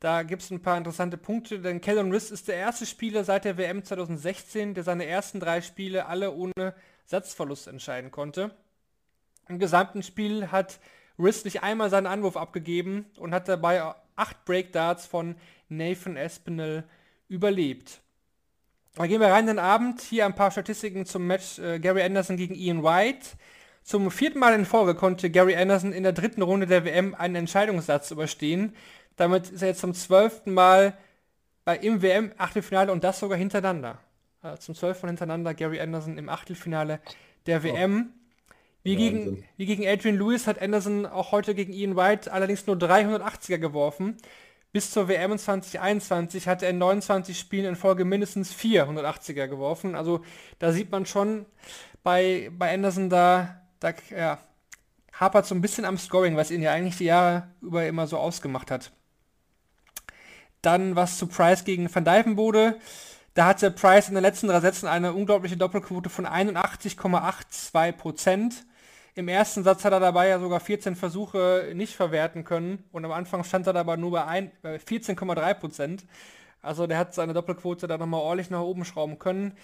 [0.00, 3.44] Da gibt es ein paar interessante Punkte, denn Callum Risk ist der erste Spieler seit
[3.44, 6.74] der WM 2016, der seine ersten drei Spiele alle ohne
[7.04, 8.50] Satzverlust entscheiden konnte.
[9.48, 10.78] Im gesamten Spiel hat
[11.18, 15.36] Risk nicht einmal seinen Anwurf abgegeben und hat dabei acht Breakdarts von
[15.68, 16.84] Nathan Espinel
[17.28, 18.00] überlebt.
[18.94, 20.00] Dann gehen wir rein in den Abend.
[20.00, 23.36] Hier ein paar Statistiken zum Match äh, Gary Anderson gegen Ian White.
[23.84, 27.36] Zum vierten Mal in Folge konnte Gary Anderson in der dritten Runde der WM einen
[27.36, 28.74] Entscheidungssatz überstehen.
[29.16, 30.98] Damit ist er jetzt zum zwölften Mal
[31.64, 33.98] bei, im WM-Achtelfinale und das sogar hintereinander.
[34.42, 37.00] Also zum zwölften Mal hintereinander Gary Anderson im Achtelfinale
[37.46, 38.12] der WM.
[38.88, 42.76] Wie gegen, wie gegen Adrian Lewis hat Anderson auch heute gegen Ian White allerdings nur
[42.76, 44.16] 380er geworfen.
[44.72, 49.94] Bis zur WM 2021 hat er in 29 Spielen in Folge mindestens 480er geworfen.
[49.94, 50.20] Also
[50.58, 51.46] da sieht man schon
[52.02, 54.38] bei, bei Anderson da da ja,
[55.12, 58.18] hapert so ein bisschen am Scoring, was ihn ja eigentlich die Jahre über immer so
[58.18, 58.90] ausgemacht hat.
[60.62, 62.78] Dann was zu Price gegen Van Dijvenbode.
[63.34, 68.64] Da hatte Price in den letzten drei Sätzen eine unglaubliche Doppelquote von 81,82 Prozent.
[69.18, 73.10] Im ersten Satz hat er dabei ja sogar 14 Versuche nicht verwerten können und am
[73.10, 76.06] Anfang stand er aber nur bei 14,3 Prozent.
[76.62, 79.54] Also der hat seine Doppelquote da nochmal ordentlich nach oben schrauben können.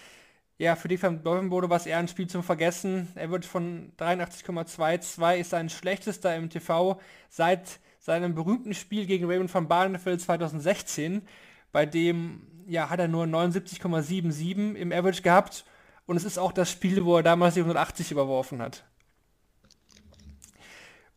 [0.59, 3.13] Ja, für die Dolphinbode war es eher ein Spiel zum Vergessen.
[3.15, 9.55] Er wird von 83,22 ist sein schlechtester im TV seit seinem berühmten Spiel gegen Raymond
[9.55, 11.23] van Barneveld 2016.
[11.71, 15.65] Bei dem ja, hat er nur 79,77 im Average gehabt.
[16.07, 18.85] Und es ist auch das Spiel, wo er damals die 180 überworfen hat.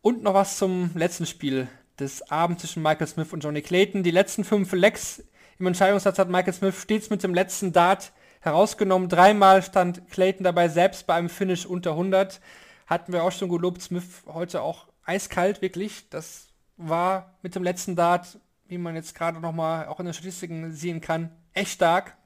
[0.00, 4.02] Und noch was zum letzten Spiel des Abends zwischen Michael Smith und Johnny Clayton.
[4.04, 5.24] Die letzten fünf Lecks
[5.58, 9.08] im Entscheidungssatz hat Michael Smith stets mit dem letzten Dart herausgenommen.
[9.08, 12.40] Dreimal stand Clayton dabei selbst bei einem Finish unter 100.
[12.86, 13.82] Hatten wir auch schon gelobt.
[13.82, 16.08] Smith heute auch eiskalt, wirklich.
[16.10, 20.72] Das war mit dem letzten Dart, wie man jetzt gerade nochmal auch in den Statistiken
[20.72, 22.17] sehen kann, echt stark.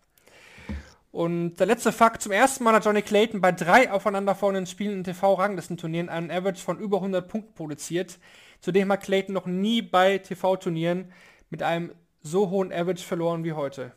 [1.12, 5.04] Und der letzte Fakt, zum ersten Mal hat Johnny Clayton bei drei aufeinanderfolgenden Spielen in
[5.04, 8.18] TV-Ranglistenturnieren einen Average von über 100 Punkten produziert.
[8.60, 11.12] Zudem hat Clayton noch nie bei TV-Turnieren
[11.50, 13.92] mit einem so hohen Average verloren wie heute.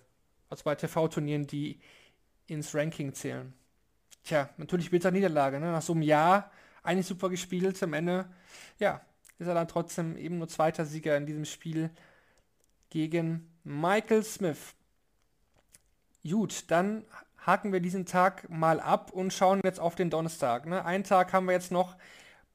[0.50, 1.80] Also bei TV-Turnieren, die
[2.48, 3.54] ins Ranking zählen.
[4.26, 5.60] Tja, natürlich bitter Niederlage.
[5.62, 5.72] Ne?
[5.72, 6.52] Nach so einem Jahr
[6.84, 7.82] eigentlich super gespielt.
[7.82, 8.26] Am Ende,
[8.78, 9.00] ja,
[9.40, 11.92] ist er dann trotzdem eben nur zweiter Sieger in diesem Spiel
[12.90, 14.75] gegen Michael Smith.
[16.28, 17.06] Gut, dann
[17.46, 20.66] haken wir diesen Tag mal ab und schauen jetzt auf den Donnerstag.
[20.66, 20.84] Ne?
[20.84, 21.96] Einen Tag haben wir jetzt noch,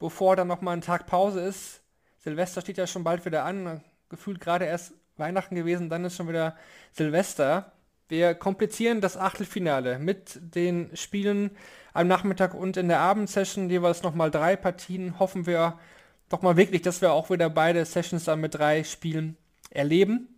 [0.00, 1.80] bevor dann noch mal ein Tag Pause ist.
[2.18, 3.80] Silvester steht ja schon bald wieder an.
[4.08, 6.56] Gefühlt gerade erst Weihnachten gewesen, dann ist schon wieder
[6.92, 7.72] Silvester.
[8.08, 11.52] Wir komplizieren das Achtelfinale mit den Spielen
[11.92, 15.20] am Nachmittag und in der Abendsession jeweils nochmal drei Partien.
[15.20, 15.78] Hoffen wir
[16.28, 19.36] doch mal wirklich, dass wir auch wieder beide Sessions dann mit drei Spielen
[19.70, 20.29] erleben.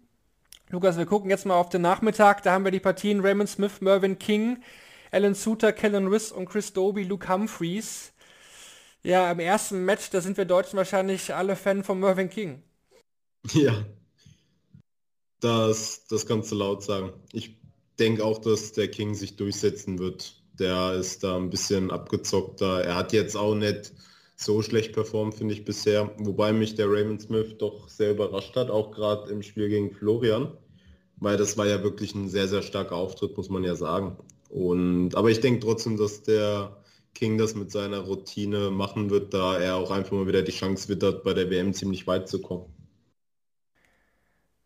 [0.70, 2.42] Lukas, wir gucken jetzt mal auf den Nachmittag.
[2.42, 4.62] Da haben wir die Partien Raymond Smith, Mervyn King,
[5.10, 8.12] Alan Suter, Kellen Riss und Chris Doby, Luke Humphreys.
[9.02, 12.62] Ja, im ersten Match, da sind wir Deutschen wahrscheinlich alle Fan von Mervyn King.
[13.52, 13.84] Ja,
[15.40, 17.12] das, das kannst du laut sagen.
[17.32, 17.56] Ich
[17.98, 20.40] denke auch, dass der King sich durchsetzen wird.
[20.58, 22.84] Der ist da ein bisschen abgezockter.
[22.84, 23.92] Er hat jetzt auch nicht
[24.44, 26.10] so schlecht performt, finde ich bisher.
[26.18, 30.56] Wobei mich der Raymond Smith doch sehr überrascht hat, auch gerade im Spiel gegen Florian.
[31.16, 34.16] Weil das war ja wirklich ein sehr, sehr starker Auftritt, muss man ja sagen.
[34.50, 36.76] Und, aber ich denke trotzdem, dass der
[37.14, 40.88] King das mit seiner Routine machen wird, da er auch einfach mal wieder die Chance
[40.88, 42.66] wittert, bei der WM ziemlich weit zu kommen.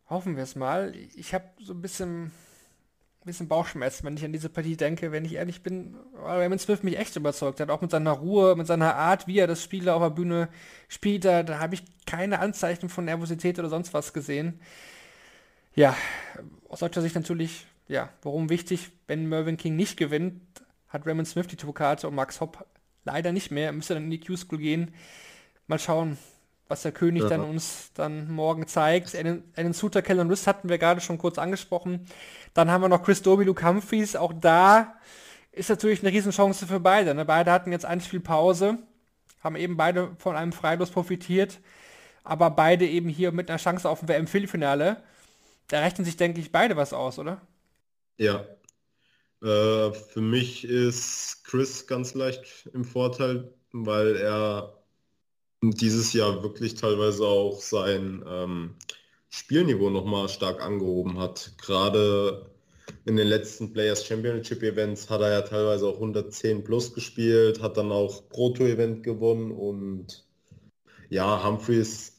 [0.09, 0.93] Hoffen wir es mal.
[1.15, 2.31] Ich habe so ein bisschen
[3.27, 6.97] bisschen Bauchschmerzen, wenn ich an diese Partie denke, wenn ich ehrlich bin, Raymond Smith mich
[6.97, 10.01] echt überzeugt hat, auch mit seiner Ruhe, mit seiner Art, wie er das Spiel auf
[10.01, 10.49] der Bühne
[10.87, 14.59] spielt, da, da habe ich keine Anzeichen von Nervosität oder sonst was gesehen.
[15.75, 15.95] Ja,
[16.69, 20.41] aus deutscher Sicht natürlich, ja, warum wichtig, wenn Mervyn King nicht gewinnt,
[20.87, 22.65] hat Raymond Smith die Tourkarte und Max Hopp
[23.05, 24.93] leider nicht mehr, er müsste dann in die Q-School gehen.
[25.67, 26.17] Mal schauen,
[26.67, 27.29] was der König ja.
[27.29, 29.15] dann uns dann morgen zeigt.
[29.15, 32.07] Einen, einen Suter, Kellen Riss hatten wir gerade schon kurz angesprochen.
[32.53, 34.15] Dann haben wir noch Chris Doby, Luke Humphreys.
[34.15, 34.95] Auch da
[35.51, 37.13] ist natürlich eine Riesenchance für beide.
[37.15, 37.25] Ne?
[37.25, 38.77] Beide hatten jetzt ein Spiel Pause,
[39.41, 41.59] haben eben beide von einem Freilos profitiert,
[42.23, 44.97] aber beide eben hier mit einer Chance auf ein WM-Viertelfinale.
[45.67, 47.41] Da rechnen sich, denke ich, beide was aus, oder?
[48.17, 48.45] Ja.
[49.41, 54.76] Äh, für mich ist Chris ganz leicht im Vorteil, weil er
[55.61, 58.75] dieses Jahr wirklich teilweise auch sein ähm,
[59.29, 61.53] Spielniveau nochmal stark angehoben hat.
[61.57, 62.51] Gerade
[63.05, 67.77] in den letzten Players Championship Events hat er ja teilweise auch 110 plus gespielt, hat
[67.77, 70.25] dann auch Proto Event gewonnen und
[71.09, 72.13] ja, Humphreys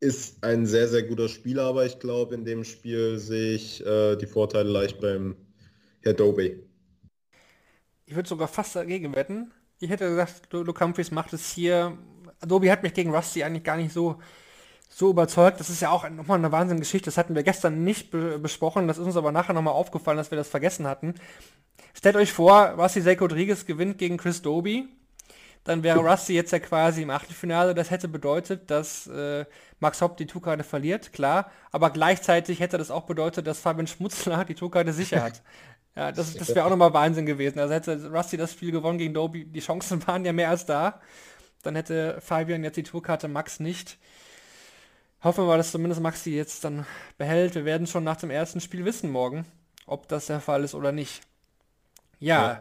[0.00, 4.16] ist ein sehr, sehr guter Spieler, aber ich glaube, in dem Spiel sehe ich äh,
[4.16, 5.36] die Vorteile leicht beim
[6.02, 6.60] Herr Dobe.
[8.06, 9.52] Ich würde sogar fast dagegen wetten.
[9.80, 11.98] Ich hätte gesagt, Luke Humphreys macht es hier
[12.40, 14.20] Adobe hat mich gegen Rusty eigentlich gar nicht so,
[14.88, 15.60] so überzeugt.
[15.60, 17.06] Das ist ja auch nochmal eine Wahnsinnsgeschichte.
[17.06, 18.88] Das hatten wir gestern nicht be besprochen.
[18.88, 21.14] Das ist uns aber nachher nochmal aufgefallen, dass wir das vergessen hatten.
[21.94, 24.88] Stellt euch vor, Rusty Zach Rodriguez gewinnt gegen Chris Doby.
[25.64, 27.74] Dann wäre Rusty jetzt ja quasi im Achtelfinale.
[27.74, 29.44] Das hätte bedeutet, dass äh,
[29.80, 31.50] Max Hopp die Tourkarte verliert, klar.
[31.72, 35.42] Aber gleichzeitig hätte das auch bedeutet, dass Fabian Schmutzler die Tourkarte sicher hat.
[35.94, 37.58] Ja, das, das wäre auch nochmal Wahnsinn gewesen.
[37.58, 41.00] Also hätte Rusty das Spiel gewonnen gegen Doby, die Chancen waren ja mehr als da.
[41.62, 43.98] Dann hätte Fabian jetzt die Tourkarte, Max nicht.
[45.22, 47.54] Hoffen wir mal, dass zumindest Max die jetzt dann behält.
[47.54, 49.44] Wir werden schon nach dem ersten Spiel wissen morgen,
[49.86, 51.22] ob das der Fall ist oder nicht.
[52.20, 52.60] Ja.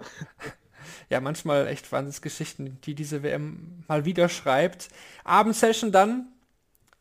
[1.09, 4.89] ja, manchmal echt Wahnsinnsgeschichten, die diese WM mal wieder schreibt.
[5.23, 6.27] Abendsession dann,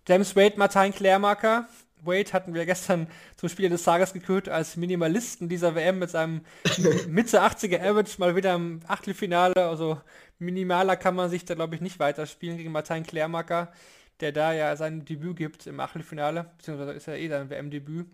[0.06, 1.68] James Wade, Martin Klärmarker.
[2.02, 6.42] Wade hatten wir gestern zum Spieler des Tages gekürt als Minimalisten dieser WM mit seinem
[7.08, 9.54] Mitte 80er Average mal wieder im Achtelfinale.
[9.56, 10.00] Also
[10.38, 13.72] minimaler kann man sich da glaube ich nicht weiterspielen gegen Martin Klärmarker,
[14.20, 18.06] der da ja sein Debüt gibt im Achtelfinale, beziehungsweise ist ja eh sein WM-Debüt.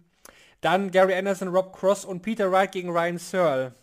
[0.61, 3.75] Dann Gary Anderson, Rob Cross und Peter Wright gegen Ryan Searle.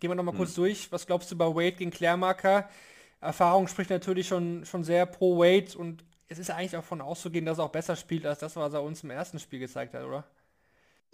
[0.00, 0.38] Gehen wir nochmal hm.
[0.38, 0.90] kurz durch.
[0.92, 2.68] Was glaubst du bei Wade gegen Klärmarker?
[3.20, 7.46] Erfahrung spricht natürlich schon, schon sehr pro Wade und es ist eigentlich auch von auszugehen,
[7.46, 10.04] dass er auch besser spielt als das, was er uns im ersten Spiel gezeigt hat,
[10.04, 10.24] oder?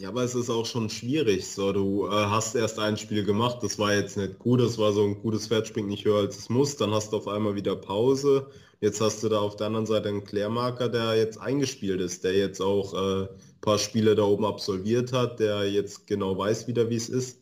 [0.01, 1.47] Ja, aber es ist auch schon schwierig.
[1.47, 4.93] So, du äh, hast erst ein Spiel gemacht, das war jetzt nicht gut, das war
[4.93, 6.77] so ein gutes Pferd nicht höher als es muss.
[6.77, 8.51] Dann hast du auf einmal wieder Pause.
[8.81, 12.35] Jetzt hast du da auf der anderen Seite einen Klärmarker, der jetzt eingespielt ist, der
[12.37, 13.29] jetzt auch ein äh,
[13.61, 17.41] paar Spiele da oben absolviert hat, der jetzt genau weiß wieder, wie es ist.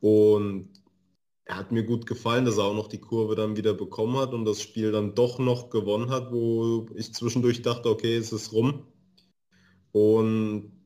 [0.00, 0.68] Und
[1.44, 4.34] er hat mir gut gefallen, dass er auch noch die Kurve dann wieder bekommen hat
[4.34, 8.52] und das Spiel dann doch noch gewonnen hat, wo ich zwischendurch dachte, okay, es ist
[8.52, 8.86] rum.
[9.92, 10.79] Und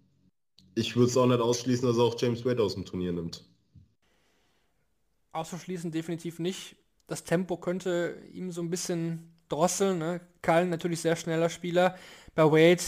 [0.75, 3.45] ich würde es auch nicht ausschließen, dass er auch James Wade aus dem Turnier nimmt.
[5.33, 6.77] Auszuschließen definitiv nicht.
[7.07, 9.99] Das Tempo könnte ihm so ein bisschen drosseln.
[9.99, 10.21] Ne?
[10.43, 11.97] Kallen natürlich sehr schneller Spieler.
[12.35, 12.83] Bei Wade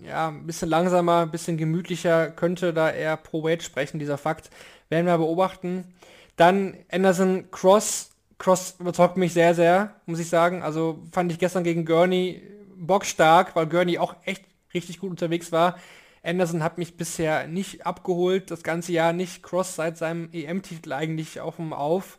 [0.00, 4.50] ja, ein bisschen langsamer, ein bisschen gemütlicher, könnte da eher pro Wade sprechen, dieser Fakt.
[4.88, 5.94] Werden wir beobachten.
[6.36, 8.10] Dann Anderson Cross.
[8.38, 10.62] Cross überzeugt mich sehr, sehr, muss ich sagen.
[10.62, 12.42] Also fand ich gestern gegen Gurney
[12.76, 15.78] bockstark, weil Gurney auch echt richtig gut unterwegs war.
[16.22, 19.42] Anderson hat mich bisher nicht abgeholt, das ganze Jahr nicht.
[19.42, 22.18] Cross seit seinem EM-Titel eigentlich auf dem Auf.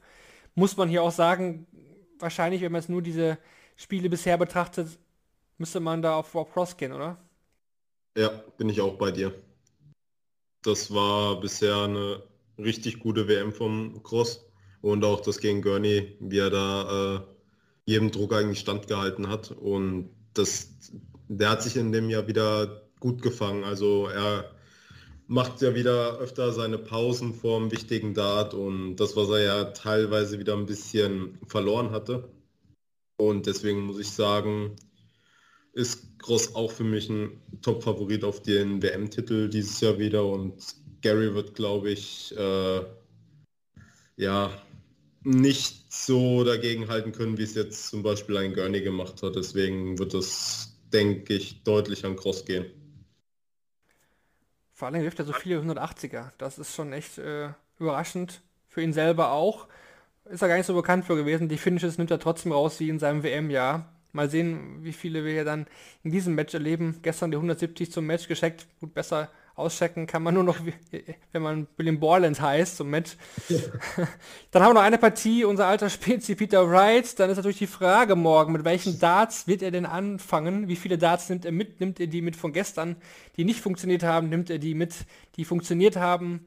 [0.56, 1.66] Muss man hier auch sagen,
[2.20, 3.38] wahrscheinlich, wenn man jetzt nur diese
[3.76, 4.88] Spiele bisher betrachtet,
[5.58, 7.18] müsste man da auf Rob Cross gehen, oder?
[8.18, 9.34] Ja, bin ich auch bei dir.
[10.62, 12.24] Das war bisher eine
[12.58, 14.46] richtig gute WM vom Cross
[14.82, 17.22] und auch das gegen Gurney, wie er da äh,
[17.86, 19.52] jedem Druck eigentlich standgehalten hat.
[19.52, 20.74] Und das,
[21.28, 23.66] der hat sich in dem Jahr wieder gut gefangen.
[23.66, 24.50] Also er
[25.28, 29.64] macht ja wieder öfter seine Pausen vor dem wichtigen Dart und das, was er ja
[29.66, 32.30] teilweise wieder ein bisschen verloren hatte.
[33.18, 34.78] Und deswegen muss ich sagen,
[35.74, 40.64] ist Gross auch für mich ein Top-Favorit auf den WM-Titel dieses Jahr wieder und
[41.02, 42.82] Gary wird, glaube ich, äh,
[44.16, 44.50] ja,
[45.24, 49.36] nicht so dagegen halten können, wie es jetzt zum Beispiel ein Gurney gemacht hat.
[49.36, 52.83] Deswegen wird es, denke ich, deutlich an Cross gehen.
[54.84, 56.32] Vor allem wirft er so viele 180er.
[56.38, 57.48] Das ist schon echt äh,
[57.80, 58.42] überraschend.
[58.68, 59.70] Für ihn selber auch.
[60.26, 61.48] Ist er gar nicht so bekannt für gewesen.
[61.48, 63.88] Die Finishes nimmt er trotzdem raus wie in seinem WM-Jahr.
[64.12, 65.68] Mal sehen, wie viele wir hier dann
[66.04, 67.00] in diesem Match erleben.
[67.02, 68.68] Gestern die 170 zum Match gescheckt.
[68.82, 70.58] Gut, besser auschecken kann man nur noch,
[71.32, 73.18] wenn man William Borland heißt, zum Match.
[73.50, 73.60] Ja.
[74.52, 77.20] Dann haben wir noch eine Partie, unser alter Spezi Peter Wright.
[77.20, 80.68] Dann ist natürlich die Frage morgen, mit welchen Darts wird er denn anfangen?
[80.68, 81.80] Wie viele Darts nimmt er mit?
[81.80, 82.96] Nimmt er die mit von gestern,
[83.38, 84.30] die nicht funktioniert haben?
[84.30, 84.96] Nimmt er die mit,
[85.36, 86.46] die funktioniert haben?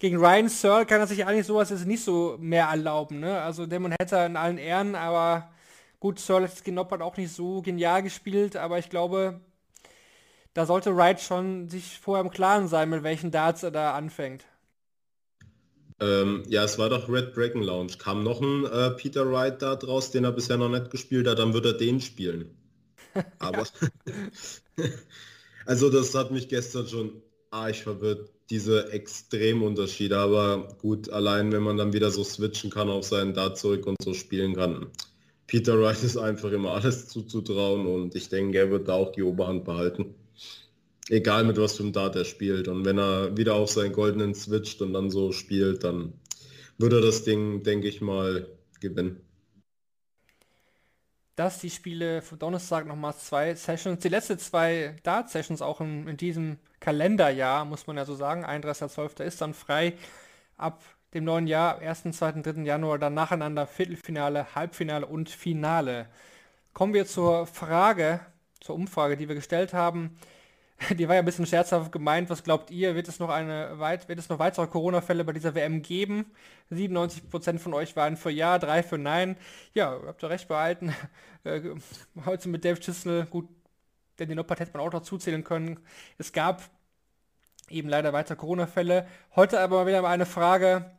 [0.00, 3.20] Gegen Ryan Searle kann er sich eigentlich sowas jetzt nicht so mehr erlauben.
[3.20, 3.40] Ne?
[3.40, 5.50] Also Damon hätte in allen Ehren, aber
[6.00, 9.40] gut, Searle hat Genoppert auch nicht so genial gespielt, aber ich glaube,
[10.58, 14.44] da sollte Wright schon sich vorher im Klaren sein, mit welchen Darts er da anfängt.
[16.00, 17.92] Ähm, ja, es war doch Red Dragon Lounge.
[17.96, 21.38] Kam noch ein äh, Peter Wright da draus, den er bisher noch nicht gespielt hat,
[21.38, 22.50] dann wird er den spielen.
[23.38, 23.68] Aber
[25.66, 30.18] also das hat mich gestern schon arg verwirrt, diese Extremunterschiede.
[30.18, 34.02] Aber gut, allein wenn man dann wieder so switchen kann auf seinen Dart zurück und
[34.02, 34.88] so spielen kann.
[35.46, 39.22] Peter Wright ist einfach immer alles zuzutrauen und ich denke, er wird da auch die
[39.22, 40.16] Oberhand behalten.
[41.10, 42.68] Egal mit was für einem Dart er spielt.
[42.68, 46.12] Und wenn er wieder auf seinen goldenen switcht und dann so spielt, dann
[46.76, 48.46] würde er das Ding, denke ich mal,
[48.80, 49.20] gewinnen.
[51.34, 56.16] Dass die Spiele für Donnerstag nochmal zwei Sessions, die letzten zwei Dart-Sessions auch in, in,
[56.16, 59.22] diesem Kalenderjahr, muss man ja so sagen, 31.12.
[59.22, 59.94] ist dann frei
[60.56, 60.82] ab
[61.14, 62.62] dem neuen Jahr, 1., 2., 3.
[62.62, 66.08] Januar, dann nacheinander Viertelfinale, Halbfinale und Finale.
[66.74, 68.20] Kommen wir zur Frage,
[68.60, 70.18] zur Umfrage, die wir gestellt haben.
[70.98, 72.30] Die war ja ein bisschen scherzhaft gemeint.
[72.30, 72.94] Was glaubt ihr?
[72.94, 76.26] Wird es noch eine weit, wird es noch weitere Corona-Fälle bei dieser WM geben?
[76.70, 79.36] 97% von euch waren für Ja, 3 für Nein.
[79.74, 80.94] Ja, habt ihr recht behalten.
[81.44, 81.60] Äh,
[82.26, 83.48] heute mit Dave Chisnell, gut,
[84.18, 85.78] denn den Noppert hätte man auch dazu zählen können.
[86.18, 86.62] Es gab
[87.70, 89.06] eben leider weitere Corona-Fälle.
[89.36, 90.90] Heute aber wieder mal eine Frage,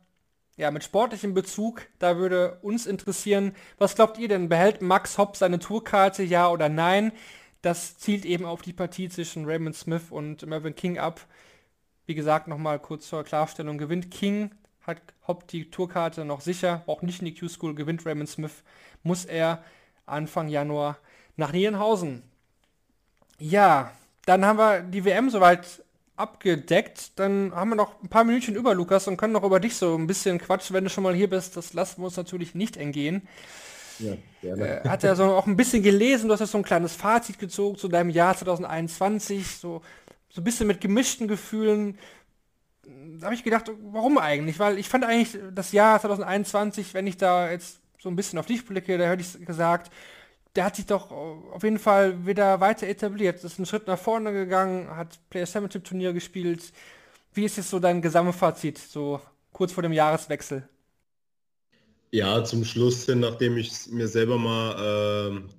[0.55, 1.87] ja, mit sportlichem Bezug.
[1.99, 4.47] Da würde uns interessieren, was glaubt ihr denn?
[4.47, 7.11] Behält Max Hopp seine Tourkarte, ja oder nein?
[7.61, 11.25] Das zielt eben auf die Partie zwischen Raymond Smith und Mervyn King ab.
[12.05, 14.51] Wie gesagt, nochmal kurz zur Klarstellung, gewinnt King
[14.87, 18.63] hat Hopp die Tourkarte noch sicher, auch nicht in die Q-School, gewinnt Raymond Smith,
[19.03, 19.63] muss er
[20.05, 20.97] Anfang Januar
[21.35, 22.23] nach Nierenhausen.
[23.37, 23.91] Ja,
[24.25, 25.83] dann haben wir die WM soweit
[26.19, 27.17] abgedeckt.
[27.17, 29.95] Dann haben wir noch ein paar Minütchen über, Lukas, und können noch über dich so
[29.95, 31.55] ein bisschen quatschen, wenn du schon mal hier bist.
[31.57, 33.27] Das lassen wir uns natürlich nicht entgehen.
[33.99, 34.81] Ja, gerne.
[34.83, 37.39] Äh, hat er so auch ein bisschen gelesen, du hast ja so ein kleines Fazit
[37.39, 39.81] gezogen zu deinem Jahr 2021, so,
[40.29, 41.97] so ein bisschen mit gemischten Gefühlen.
[43.19, 44.59] Da habe ich gedacht, warum eigentlich?
[44.59, 48.45] Weil ich fand eigentlich das Jahr 2021, wenn ich da jetzt so ein bisschen auf
[48.45, 49.91] dich blicke, da hätte ich gesagt,
[50.55, 53.43] der hat sich doch auf jeden Fall wieder weiter etabliert.
[53.43, 56.73] Ist ein Schritt nach vorne gegangen, hat Player Championship Turnier gespielt.
[57.33, 59.21] Wie ist jetzt so dein Gesamtfazit, so
[59.51, 60.67] kurz vor dem Jahreswechsel?
[62.11, 65.49] Ja, zum Schluss hin, nachdem ich mir selber mal äh,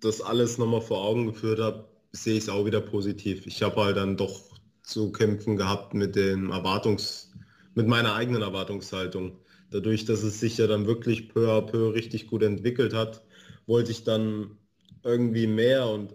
[0.00, 3.46] das alles nochmal vor Augen geführt habe, sehe ich es auch wieder positiv.
[3.46, 4.42] Ich habe halt dann doch
[4.82, 7.32] zu kämpfen gehabt mit den Erwartungs,
[7.74, 9.38] mit meiner eigenen Erwartungshaltung.
[9.70, 13.22] Dadurch, dass es sich ja dann wirklich peu à peu richtig gut entwickelt hat,
[13.66, 14.58] wollte ich dann
[15.02, 16.14] irgendwie mehr und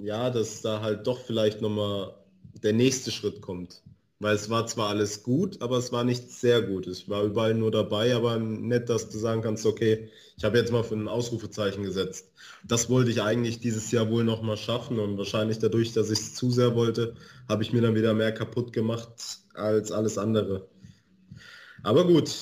[0.00, 2.14] ja, dass da halt doch vielleicht nochmal
[2.62, 3.82] der nächste Schritt kommt.
[4.22, 6.86] Weil es war zwar alles gut, aber es war nicht sehr gut.
[6.86, 10.70] Ich war überall nur dabei, aber nett, dass du sagen kannst, okay, ich habe jetzt
[10.70, 12.30] mal für ein Ausrufezeichen gesetzt.
[12.62, 16.34] Das wollte ich eigentlich dieses Jahr wohl nochmal schaffen und wahrscheinlich dadurch, dass ich es
[16.34, 17.16] zu sehr wollte,
[17.48, 19.08] habe ich mir dann wieder mehr kaputt gemacht
[19.54, 20.68] als alles andere.
[21.82, 22.32] Aber gut,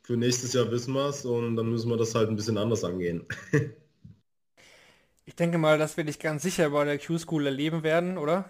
[0.00, 2.84] für nächstes Jahr wissen wir es und dann müssen wir das halt ein bisschen anders
[2.84, 3.26] angehen.
[5.26, 8.48] ich denke mal, dass wir dich ganz sicher bei der Q-School erleben werden, oder?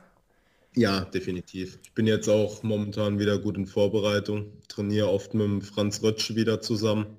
[0.76, 1.78] Ja, definitiv.
[1.82, 4.52] Ich bin jetzt auch momentan wieder gut in Vorbereitung.
[4.68, 7.16] Trainiere oft mit dem Franz Rötsch wieder zusammen.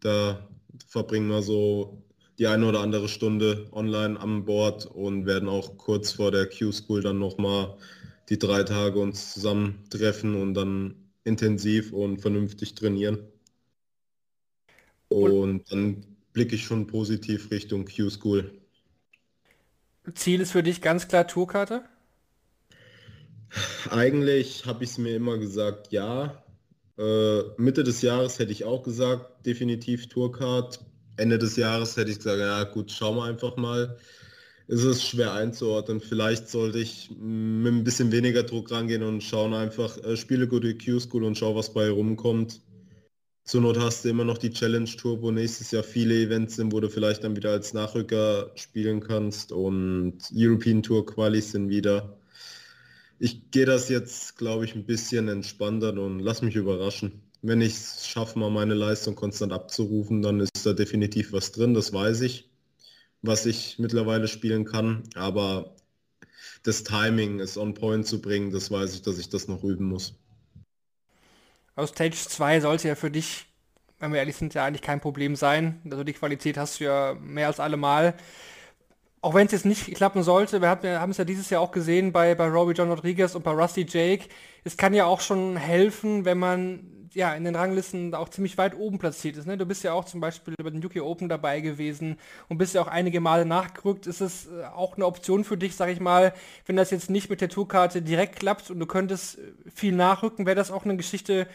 [0.00, 0.48] Da
[0.88, 2.02] verbringen wir so
[2.38, 7.02] die eine oder andere Stunde online an Bord und werden auch kurz vor der Q-School
[7.02, 7.76] dann nochmal
[8.28, 13.18] die drei Tage uns zusammentreffen und dann intensiv und vernünftig trainieren.
[15.08, 18.50] Und dann blicke ich schon positiv Richtung Q-School.
[20.14, 21.84] Ziel ist für dich ganz klar Tourkarte?
[23.90, 26.42] Eigentlich habe ich es mir immer gesagt, ja.
[26.98, 30.80] Äh, Mitte des Jahres hätte ich auch gesagt, definitiv Tourcard.
[31.16, 33.96] Ende des Jahres hätte ich gesagt, ja gut, schauen wir einfach mal.
[34.68, 36.00] Es ist schwer einzuordnen.
[36.00, 40.76] Vielleicht sollte ich mit ein bisschen weniger Druck rangehen und schauen einfach, äh, spiele gute
[40.76, 42.60] Q-School und schau, was bei rumkommt.
[43.44, 46.72] Zur Not hast du immer noch die Challenge Tour, wo nächstes Jahr viele Events sind,
[46.72, 52.19] wo du vielleicht dann wieder als Nachrücker spielen kannst und European Tour Qualis sind wieder.
[53.22, 57.20] Ich gehe das jetzt, glaube ich, ein bisschen entspannter und lass mich überraschen.
[57.42, 61.74] Wenn ich es schaffe, mal meine Leistung konstant abzurufen, dann ist da definitiv was drin,
[61.74, 62.48] das weiß ich,
[63.20, 65.02] was ich mittlerweile spielen kann.
[65.14, 65.76] Aber
[66.62, 69.84] das Timing, es on point zu bringen, das weiß ich, dass ich das noch üben
[69.84, 70.14] muss.
[71.76, 73.44] Aus Stage 2 sollte ja für dich,
[73.98, 75.82] wenn wir ehrlich sind, ja eigentlich kein Problem sein.
[75.84, 78.14] Also die Qualität hast du ja mehr als allemal.
[79.22, 82.10] Auch wenn es jetzt nicht klappen sollte, wir haben es ja dieses Jahr auch gesehen
[82.12, 84.28] bei, bei Robbie John Rodriguez und bei Rusty Jake.
[84.64, 88.74] Es kann ja auch schon helfen, wenn man ja in den Ranglisten auch ziemlich weit
[88.76, 89.46] oben platziert ist.
[89.46, 89.58] Ne?
[89.58, 92.18] Du bist ja auch zum Beispiel bei den UK Open dabei gewesen
[92.48, 94.06] und bist ja auch einige Male nachgerückt.
[94.06, 96.32] Ist es äh, auch eine Option für dich, sag ich mal,
[96.66, 99.42] wenn das jetzt nicht mit der Tourkarte direkt klappt und du könntest äh,
[99.74, 101.46] viel nachrücken, wäre das auch eine Geschichte,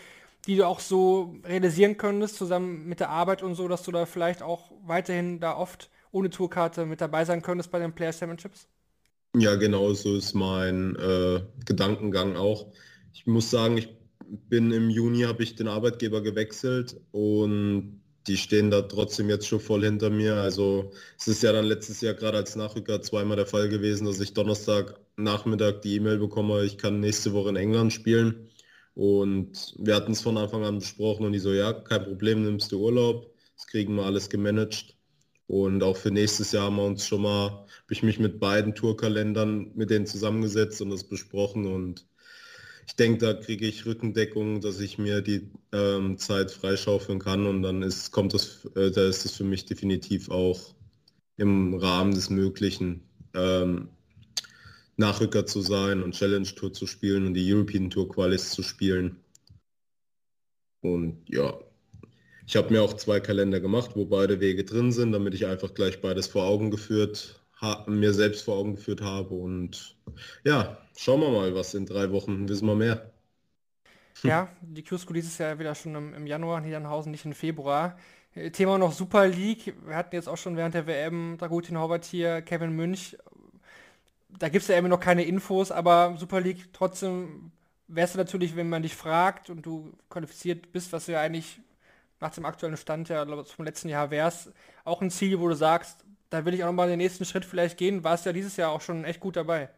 [0.45, 4.05] die du auch so realisieren könntest, zusammen mit der Arbeit und so, dass du da
[4.05, 8.67] vielleicht auch weiterhin da oft ohne Tourkarte mit dabei sein könntest bei den Player Championships?
[9.37, 12.71] Ja, genau so ist mein äh, Gedankengang auch.
[13.13, 13.89] Ich muss sagen, ich
[14.25, 19.59] bin im Juni, habe ich den Arbeitgeber gewechselt und die stehen da trotzdem jetzt schon
[19.59, 20.35] voll hinter mir.
[20.35, 24.19] Also es ist ja dann letztes Jahr gerade als Nachrücker zweimal der Fall gewesen, dass
[24.21, 28.49] ich Donnerstag Nachmittag die E-Mail bekomme, ich kann nächste Woche in England spielen.
[28.95, 32.71] Und wir hatten es von Anfang an besprochen und die so, ja, kein Problem, nimmst
[32.71, 34.94] du Urlaub, das kriegen wir alles gemanagt.
[35.47, 38.73] Und auch für nächstes Jahr haben wir uns schon mal, habe ich mich mit beiden
[38.73, 41.67] Tourkalendern mit denen zusammengesetzt und das besprochen.
[41.67, 42.07] Und
[42.87, 47.45] ich denke, da kriege ich Rückendeckung, dass ich mir die ähm, Zeit freischaufeln kann.
[47.45, 50.73] Und dann ist, kommt das, äh, da ist es für mich definitiv auch
[51.37, 53.01] im Rahmen des Möglichen,
[53.33, 53.89] ähm,
[54.97, 59.17] Nachrücker zu sein und Challenge Tour zu spielen und die European Tour Qualis zu spielen.
[60.81, 61.59] Und ja,
[62.47, 65.73] ich habe mir auch zwei Kalender gemacht, wo beide Wege drin sind, damit ich einfach
[65.73, 67.39] gleich beides vor Augen geführt,
[67.87, 69.33] mir selbst vor Augen geführt habe.
[69.33, 69.95] Und
[70.43, 73.11] ja, schauen wir mal, was in drei Wochen wissen wir mehr.
[74.23, 77.97] Ja, die Q-School dieses Jahr wieder schon im, im Januar, Niedernhausen, nicht im Februar.
[78.33, 79.73] Äh, Thema noch Super League.
[79.85, 83.17] Wir hatten jetzt auch schon während der WM Dragutin Horvath hier, Kevin Münch.
[84.29, 87.51] Da gibt es ja immer noch keine Infos, aber Super League trotzdem
[87.87, 91.59] wärst du natürlich, wenn man dich fragt und du qualifiziert bist, was du ja eigentlich
[92.19, 94.51] nach dem aktuellen Stand ja vom letzten Jahr wärst,
[94.83, 97.77] auch ein Ziel, wo du sagst, da will ich auch nochmal den nächsten Schritt vielleicht
[97.77, 99.69] gehen, warst ja dieses Jahr auch schon echt gut dabei.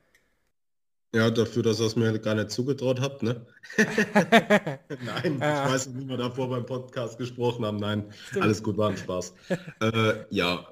[1.14, 3.46] Ja, dafür, dass ihr es mir gar nicht zugetraut habt, ne?
[3.78, 5.66] Nein, ja.
[5.66, 7.78] ich weiß nicht, wie wir davor beim Podcast gesprochen haben.
[7.78, 8.44] Nein, Stimmt.
[8.44, 9.34] alles gut, war ein Spaß.
[9.82, 10.68] äh, ja,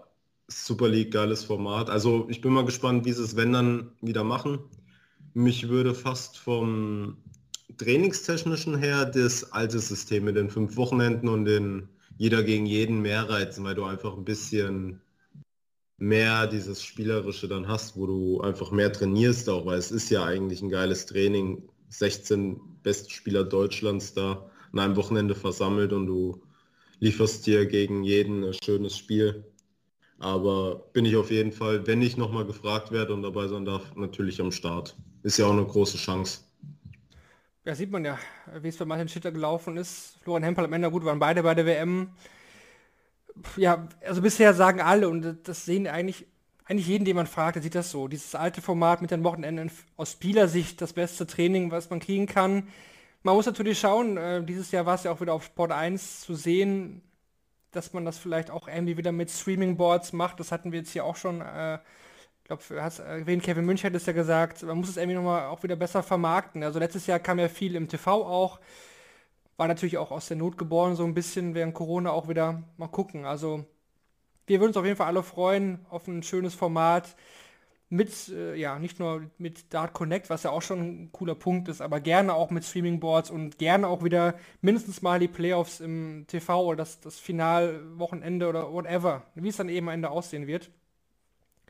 [0.47, 1.89] Super League, geiles Format.
[1.89, 4.59] Also ich bin mal gespannt, wie sie es wenn dann wieder machen.
[5.33, 7.17] Mich würde fast vom
[7.77, 13.29] trainingstechnischen her das alte System mit den fünf Wochenenden und den jeder gegen jeden mehr
[13.29, 15.01] reizen, weil du einfach ein bisschen
[15.97, 20.23] mehr dieses Spielerische dann hast, wo du einfach mehr trainierst auch, weil es ist ja
[20.23, 21.69] eigentlich ein geiles Training.
[21.89, 26.41] 16 beste Spieler Deutschlands da an einem Wochenende versammelt und du
[26.99, 29.45] lieferst dir gegen jeden ein schönes Spiel.
[30.17, 33.95] Aber bin ich auf jeden Fall, wenn ich nochmal gefragt werde und dabei sein darf,
[33.95, 34.95] natürlich am Start.
[35.23, 36.44] Ist ja auch eine große Chance.
[37.65, 38.17] Ja, sieht man ja,
[38.61, 40.17] wie es bei Martin Schitter gelaufen ist.
[40.23, 42.11] Florian Hempel am Ende gut, waren beide bei der WM
[43.57, 46.25] ja, also bisher sagen alle, und das sehen eigentlich,
[46.65, 48.07] eigentlich jeden, den man fragt, der sieht das so.
[48.07, 52.67] Dieses alte Format mit den Wochenenden aus Spielersicht das beste Training, was man kriegen kann.
[53.23, 56.21] Man muss natürlich schauen, äh, dieses Jahr war es ja auch wieder auf Sport 1
[56.21, 57.01] zu sehen,
[57.71, 60.39] dass man das vielleicht auch irgendwie wieder mit Streaming-Boards macht.
[60.39, 61.79] Das hatten wir jetzt hier auch schon, äh,
[62.45, 65.47] ich glaube, hast erwähnt, Kevin Münch hat es ja gesagt, man muss es irgendwie nochmal
[65.47, 66.61] auch wieder besser vermarkten.
[66.61, 68.59] Also letztes Jahr kam ja viel im TV auch.
[69.57, 72.61] War natürlich auch aus der Not geboren, so ein bisschen während Corona auch wieder.
[72.77, 73.25] Mal gucken.
[73.25, 73.65] Also
[74.45, 77.15] wir würden uns auf jeden Fall alle freuen auf ein schönes Format
[77.89, 81.67] mit, äh, ja, nicht nur mit Dart Connect, was ja auch schon ein cooler Punkt
[81.67, 85.79] ist, aber gerne auch mit Streaming Boards und gerne auch wieder mindestens mal die Playoffs
[85.79, 90.45] im TV oder das, das Finalwochenende oder whatever, wie es dann eben am Ende aussehen
[90.45, 90.69] wird.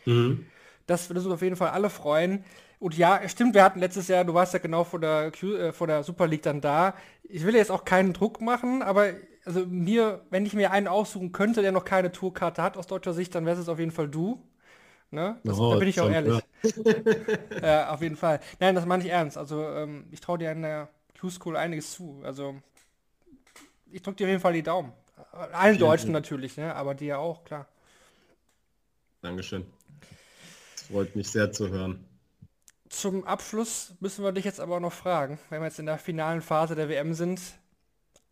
[0.06, 0.46] Mhm.
[0.88, 2.44] Das würde uns auf jeden Fall alle freuen.
[2.80, 5.72] Und ja, stimmt, wir hatten letztes Jahr, du warst ja genau vor der, Q, äh,
[5.72, 6.94] vor der Super League dann da.
[7.24, 9.14] Ich will jetzt auch keinen Druck machen, aber
[9.46, 13.14] also mir, wenn ich mir einen aussuchen könnte, der noch keine Tourkarte hat aus deutscher
[13.14, 14.42] Sicht, dann wäre es auf jeden Fall du.
[15.12, 15.40] Ne?
[15.44, 16.42] Das, oh, da bin ich auch ehrlich.
[17.62, 18.40] ja, auf jeden Fall.
[18.60, 19.38] Nein, das meine ich ernst.
[19.38, 22.22] Also ähm, ich traue dir in der Q-School einiges zu.
[22.24, 22.56] Also
[23.92, 24.92] ich drücke dir auf jeden Fall die Daumen.
[25.54, 26.76] Allen Deutschen natürlich, ne?
[26.76, 27.68] aber dir auch, klar.
[29.22, 29.66] Dankeschön.
[30.92, 32.06] Freut mich sehr zu hören.
[32.90, 36.42] Zum Abschluss müssen wir dich jetzt aber noch fragen, wenn wir jetzt in der finalen
[36.42, 37.42] Phase der WM sind.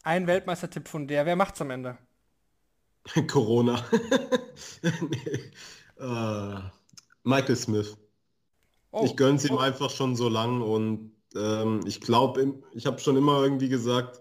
[0.03, 1.97] Ein Weltmeistertipp von der, wer macht's am Ende?
[3.27, 3.83] Corona.
[4.81, 5.51] nee.
[5.99, 6.59] uh,
[7.23, 7.97] Michael Smith.
[8.91, 9.59] Oh, ich gönn's ihm oh.
[9.59, 14.19] einfach schon so lang und ähm, ich glaube, ich habe schon immer irgendwie gesagt,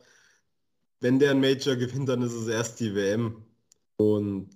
[1.01, 3.45] wenn der ein Major gewinnt, dann ist es erst die WM.
[3.97, 4.49] Und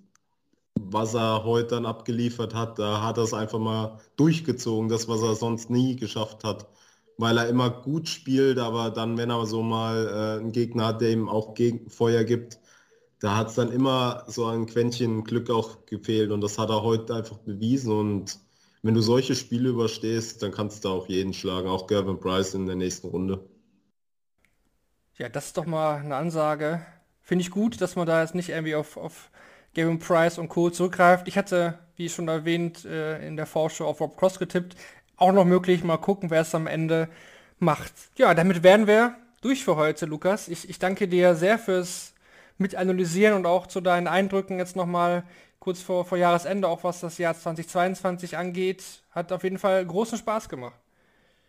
[0.79, 5.21] was er heute dann abgeliefert hat, da hat er es einfach mal durchgezogen, das, was
[5.21, 6.67] er sonst nie geschafft hat.
[7.17, 11.01] Weil er immer gut spielt, aber dann, wenn er so mal äh, einen Gegner hat,
[11.01, 12.59] der ihm auch gegen Feuer gibt,
[13.19, 16.83] da hat es dann immer so ein Quäntchen Glück auch gefehlt und das hat er
[16.83, 18.39] heute einfach bewiesen und
[18.83, 22.67] wenn du solche Spiele überstehst, dann kannst du auch jeden schlagen, auch Gavin Price in
[22.67, 23.43] der nächsten Runde.
[25.17, 26.85] Ja, das ist doch mal eine Ansage.
[27.21, 29.31] Finde ich gut, dass man da jetzt nicht irgendwie auf, auf
[29.75, 30.69] Gavin Price und Co.
[30.69, 31.27] zurückgreift.
[31.27, 34.75] Ich hatte, wie schon erwähnt, äh, in der Vorschau auf Rob Cross getippt.
[35.17, 37.09] Auch noch möglich, mal gucken, wer es am Ende
[37.59, 37.93] macht.
[38.17, 40.47] Ja, damit wären wir durch für heute, Lukas.
[40.47, 42.13] Ich, ich danke dir sehr fürs
[42.57, 45.23] Mitanalysieren und auch zu deinen Eindrücken jetzt nochmal
[45.59, 48.83] kurz vor, vor Jahresende, auch was das Jahr 2022 angeht.
[49.11, 50.79] Hat auf jeden Fall großen Spaß gemacht.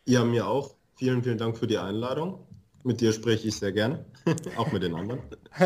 [0.06, 0.74] Ja, mir auch.
[0.96, 2.44] Vielen, vielen Dank für die Einladung.
[2.89, 4.07] Mit dir spreche ich sehr gerne,
[4.57, 5.20] auch mit den anderen.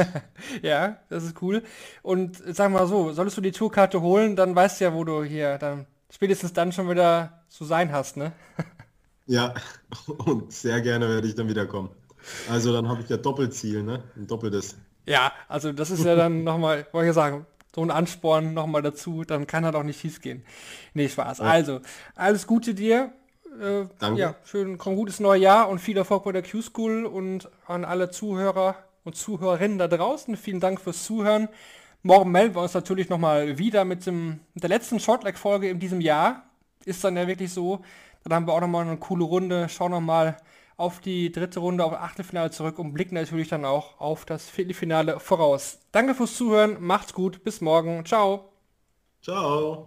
[0.62, 1.62] ja, das ist cool.
[2.02, 5.22] Und sag mal so, solltest du die Tourkarte holen, dann weißt du ja, wo du
[5.22, 8.32] hier dann spätestens dann schon wieder zu sein hast, ne?
[9.26, 9.54] ja,
[10.08, 11.90] und sehr gerne werde ich dann wieder kommen.
[12.50, 14.02] Also dann habe ich ja Doppelziel, ne?
[14.16, 14.74] Ein doppeltes.
[15.06, 19.22] Ja, also das ist ja dann nochmal, wollte ich sagen, so ein Ansporn nochmal dazu,
[19.22, 20.44] dann kann er doch nicht schief gehen.
[20.92, 21.40] Nee, Spaß.
[21.40, 21.82] Also,
[22.16, 23.12] alles Gute dir
[23.62, 24.20] äh, Danke.
[24.20, 28.10] Ja, schön, komm gutes neues Jahr und viel Erfolg bei der Q-School und an alle
[28.10, 30.36] Zuhörer und Zuhörerinnen da draußen.
[30.36, 31.48] Vielen Dank fürs Zuhören.
[32.02, 36.00] Morgen melden wir uns natürlich nochmal wieder mit, dem, mit der letzten Shortleg-Folge in diesem
[36.00, 36.42] Jahr.
[36.84, 37.80] Ist dann ja wirklich so.
[38.24, 39.68] Dann haben wir auch nochmal eine coole Runde.
[39.68, 40.36] Schauen nochmal
[40.76, 44.48] auf die dritte Runde, auf das Achtelfinale zurück und blicken natürlich dann auch auf das
[44.48, 45.78] Viertelfinale voraus.
[45.92, 48.04] Danke fürs Zuhören, macht's gut, bis morgen.
[48.04, 48.52] Ciao.
[49.22, 49.86] Ciao.